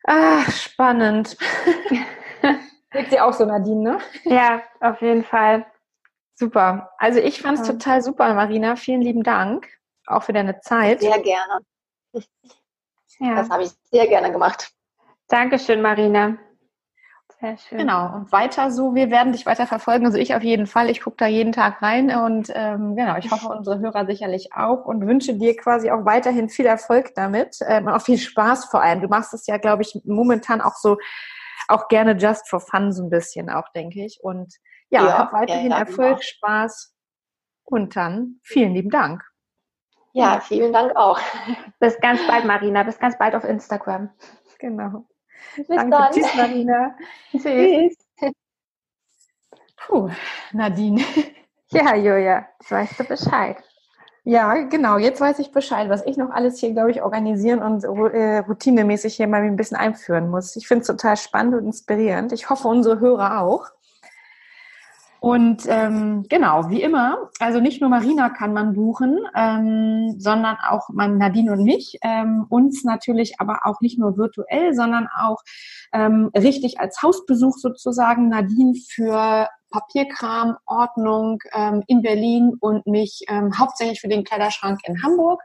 Ah, 0.06 0.50
spannend. 0.52 1.38
Wirkt 2.92 3.12
sie 3.12 3.20
auch 3.20 3.34
so, 3.34 3.46
Nadine, 3.46 3.82
ne? 3.82 3.98
Ja, 4.24 4.64
auf 4.80 5.02
jeden 5.02 5.24
Fall. 5.24 5.66
Super. 6.34 6.92
Also 6.98 7.20
ich 7.20 7.42
fand 7.42 7.60
es 7.60 7.68
ja. 7.68 7.74
total 7.74 8.02
super, 8.02 8.34
Marina. 8.34 8.76
Vielen 8.76 9.02
lieben 9.02 9.24
Dank. 9.24 9.68
Auch 10.06 10.24
für 10.24 10.34
deine 10.34 10.62
Zeit. 10.62 11.02
Sehr 11.02 11.20
gerne. 11.20 11.60
Ja. 13.20 13.36
Das 13.36 13.50
habe 13.50 13.64
ich 13.64 13.72
sehr 13.92 14.08
gerne 14.08 14.32
gemacht. 14.32 14.72
Dankeschön, 15.28 15.82
Marina. 15.82 16.38
Sehr 17.40 17.58
schön. 17.58 17.78
Genau, 17.78 18.16
und 18.16 18.32
weiter 18.32 18.72
so, 18.72 18.96
wir 18.96 19.12
werden 19.12 19.32
dich 19.32 19.46
weiter 19.46 19.68
verfolgen, 19.68 20.08
also 20.08 20.18
ich 20.18 20.34
auf 20.34 20.42
jeden 20.42 20.66
Fall, 20.66 20.90
ich 20.90 21.02
gucke 21.02 21.18
da 21.18 21.28
jeden 21.28 21.52
Tag 21.52 21.84
rein 21.84 22.10
und 22.10 22.52
ähm, 22.56 22.96
genau, 22.96 23.16
ich 23.18 23.30
hoffe 23.30 23.48
unsere 23.56 23.80
Hörer 23.80 24.08
sicherlich 24.08 24.54
auch 24.54 24.86
und 24.86 25.06
wünsche 25.06 25.36
dir 25.36 25.56
quasi 25.56 25.92
auch 25.92 26.04
weiterhin 26.04 26.50
viel 26.50 26.66
Erfolg 26.66 27.14
damit 27.14 27.60
ähm, 27.68 27.86
und 27.86 27.94
auch 27.94 28.02
viel 28.02 28.18
Spaß 28.18 28.66
vor 28.66 28.82
allem. 28.82 29.02
Du 29.02 29.08
machst 29.08 29.36
es 29.36 29.46
ja, 29.46 29.58
glaube 29.58 29.84
ich, 29.84 30.00
momentan 30.04 30.62
auch 30.62 30.76
so, 30.76 30.98
auch 31.68 31.88
gerne 31.90 32.14
just 32.14 32.50
for 32.50 32.60
fun 32.60 32.92
so 32.92 33.04
ein 33.04 33.10
bisschen 33.10 33.50
auch, 33.52 33.70
denke 33.76 34.04
ich. 34.04 34.20
Und 34.22 34.56
ja, 34.90 35.06
ja 35.06 35.30
weiterhin 35.32 35.72
ja, 35.72 35.80
Erfolg, 35.80 36.18
genau. 36.18 36.22
Spaß 36.22 36.96
und 37.66 37.96
dann 37.96 38.40
vielen 38.42 38.74
lieben 38.74 38.90
Dank. 38.90 39.24
Ja, 40.14 40.40
vielen 40.40 40.74
Dank 40.74 40.96
auch. 40.96 41.20
Bis 41.80 42.00
ganz 42.00 42.26
bald, 42.26 42.46
Marina. 42.46 42.82
Bis 42.82 42.98
ganz 42.98 43.18
bald 43.20 43.36
auf 43.36 43.44
Instagram. 43.44 44.10
Genau. 44.58 45.06
Bis 45.56 45.68
Danke. 45.68 45.90
dann. 45.90 46.12
Tschüss, 46.12 46.36
Marina. 46.36 46.96
Tschüss. 47.32 47.96
Puh, 49.88 50.10
Nadine. 50.54 51.04
Ja, 51.70 51.96
Julia, 51.96 52.48
jetzt 52.62 52.72
weißt 52.72 52.98
du 52.98 53.04
Bescheid. 53.04 53.58
Ja, 54.24 54.54
genau. 54.64 54.98
Jetzt 54.98 55.20
weiß 55.20 55.40
ich 55.40 55.52
Bescheid, 55.52 55.90
was 55.90 56.06
ich 56.06 56.16
noch 56.16 56.30
alles 56.30 56.60
hier, 56.60 56.72
glaube 56.72 56.92
ich, 56.92 57.02
organisieren 57.02 57.62
und 57.62 57.84
äh, 57.84 58.38
routinemäßig 58.38 59.16
hier 59.16 59.28
mal 59.28 59.42
ein 59.42 59.58
bisschen 59.58 59.76
einführen 59.76 60.30
muss. 60.30 60.56
Ich 60.56 60.68
finde 60.68 60.82
es 60.82 60.88
total 60.88 61.18
spannend 61.18 61.56
und 61.56 61.66
inspirierend. 61.66 62.32
Ich 62.32 62.50
hoffe, 62.50 62.70
unsere 62.70 63.02
Hörer 63.02 63.42
auch. 63.42 63.66
Und 65.20 65.64
ähm, 65.68 66.26
genau, 66.30 66.70
wie 66.70 66.82
immer, 66.82 67.30
also 67.40 67.60
nicht 67.60 67.82
nur 67.82 67.90
Marina 67.90 68.30
kann 68.30 68.54
man 68.54 68.74
buchen, 68.74 69.20
ähm, 69.36 70.16
sondern 70.20 70.58
auch 70.70 70.90
man, 70.90 71.18
Nadine 71.18 71.54
und 71.54 71.64
mich, 71.64 71.98
ähm, 72.04 72.46
uns 72.50 72.84
natürlich 72.84 73.40
aber 73.40 73.62
auch 73.64 73.82
nicht 73.82 73.98
nur 73.98 74.18
virtuell, 74.18 74.74
sondern 74.74 75.08
auch 75.08 75.42
ähm, 75.92 76.30
richtig 76.38 76.80
als 76.80 77.02
Hausbesuch 77.02 77.58
sozusagen. 77.58 78.30
Nadine 78.30 78.76
für 78.76 79.48
Papierkram, 79.72 80.58
Ordnung 80.66 81.40
ähm, 81.54 81.84
in 81.88 82.02
Berlin 82.02 82.56
und 82.60 82.86
mich 82.86 83.26
ähm, 83.28 83.58
hauptsächlich 83.58 84.00
für 84.00 84.08
den 84.08 84.24
Kleiderschrank 84.24 84.80
in 84.86 85.02
Hamburg. 85.04 85.42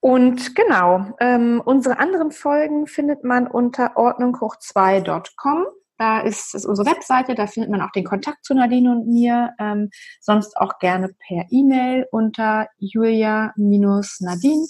Und 0.00 0.54
genau, 0.54 1.14
ähm, 1.20 1.60
unsere 1.64 1.98
anderen 1.98 2.30
Folgen 2.30 2.86
findet 2.86 3.24
man 3.24 3.46
unter 3.46 3.96
ordnunghoch2.com. 3.96 5.66
Da 5.98 6.20
ist, 6.20 6.54
ist 6.54 6.66
unsere 6.66 6.88
Webseite, 6.88 7.34
da 7.34 7.46
findet 7.46 7.70
man 7.70 7.80
auch 7.80 7.90
den 7.90 8.04
Kontakt 8.04 8.44
zu 8.44 8.54
Nadine 8.54 8.92
und 8.92 9.06
mir. 9.08 9.54
Ähm, 9.58 9.90
sonst 10.20 10.56
auch 10.56 10.78
gerne 10.78 11.14
per 11.26 11.46
E-Mail 11.50 12.06
unter 12.10 12.68
julia-nadine 12.78 14.66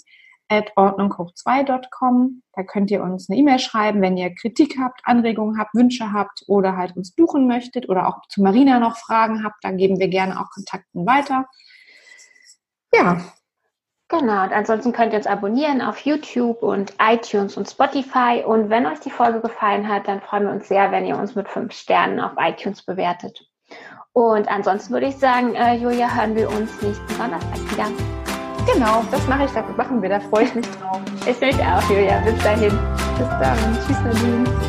at 0.49 0.71
ordnunghoch2.com. 0.77 2.41
Da 2.53 2.63
könnt 2.63 2.91
ihr 2.91 3.03
uns 3.03 3.29
eine 3.29 3.37
E-Mail 3.37 3.59
schreiben, 3.59 4.01
wenn 4.01 4.17
ihr 4.17 4.33
Kritik 4.33 4.77
habt, 4.79 5.01
Anregungen 5.03 5.59
habt, 5.59 5.73
Wünsche 5.75 6.13
habt 6.13 6.43
oder 6.47 6.77
halt 6.77 6.95
uns 6.95 7.13
buchen 7.13 7.47
möchtet 7.47 7.89
oder 7.89 8.07
auch 8.07 8.21
zu 8.29 8.41
Marina 8.41 8.79
noch 8.79 8.97
Fragen 8.97 9.43
habt. 9.43 9.57
Da 9.63 9.71
geben 9.71 9.99
wir 9.99 10.07
gerne 10.07 10.39
auch 10.39 10.49
Kontakten 10.49 11.05
weiter. 11.05 11.45
Ja, 12.93 13.21
Genau, 14.09 14.43
und 14.43 14.53
ansonsten 14.53 14.93
könnt 14.93 15.11
ihr 15.11 15.17
uns 15.17 15.27
abonnieren 15.27 15.81
auf 15.81 15.99
YouTube 15.99 16.63
und 16.63 16.93
iTunes 16.99 17.57
und 17.57 17.69
Spotify. 17.69 18.41
Und 18.45 18.69
wenn 18.69 18.85
euch 18.85 19.01
die 19.01 19.09
Folge 19.09 19.41
gefallen 19.41 19.87
hat, 19.87 20.07
dann 20.07 20.21
freuen 20.21 20.43
wir 20.43 20.51
uns 20.51 20.69
sehr, 20.69 20.91
wenn 20.91 21.05
ihr 21.05 21.17
uns 21.17 21.35
mit 21.35 21.49
fünf 21.49 21.73
Sternen 21.73 22.21
auf 22.21 22.31
iTunes 22.37 22.83
bewertet. 22.83 23.45
Und 24.13 24.47
ansonsten 24.47 24.93
würde 24.93 25.07
ich 25.07 25.17
sagen, 25.17 25.55
äh, 25.55 25.75
Julia, 25.75 26.09
hören 26.09 26.35
wir 26.35 26.49
uns 26.49 26.81
nächsten 26.81 27.17
Donnerstag 27.17 27.71
wieder. 27.71 27.87
Genau, 28.73 29.03
das 29.11 29.27
mache 29.27 29.45
ich, 29.45 29.51
das 29.51 29.65
machen 29.77 30.01
wir, 30.01 30.09
da 30.09 30.19
freue 30.19 30.45
ich 30.45 30.55
mich 30.55 30.67
drauf. 30.79 31.01
Ich 31.25 31.39
mich 31.39 31.55
auch, 31.55 31.89
Julia. 31.89 32.19
Bis 32.21 32.41
dahin. 32.43 32.71
Bis 33.17 33.29
dann. 33.29 33.57
Tschüss, 33.85 33.99
Nadine. 34.03 34.66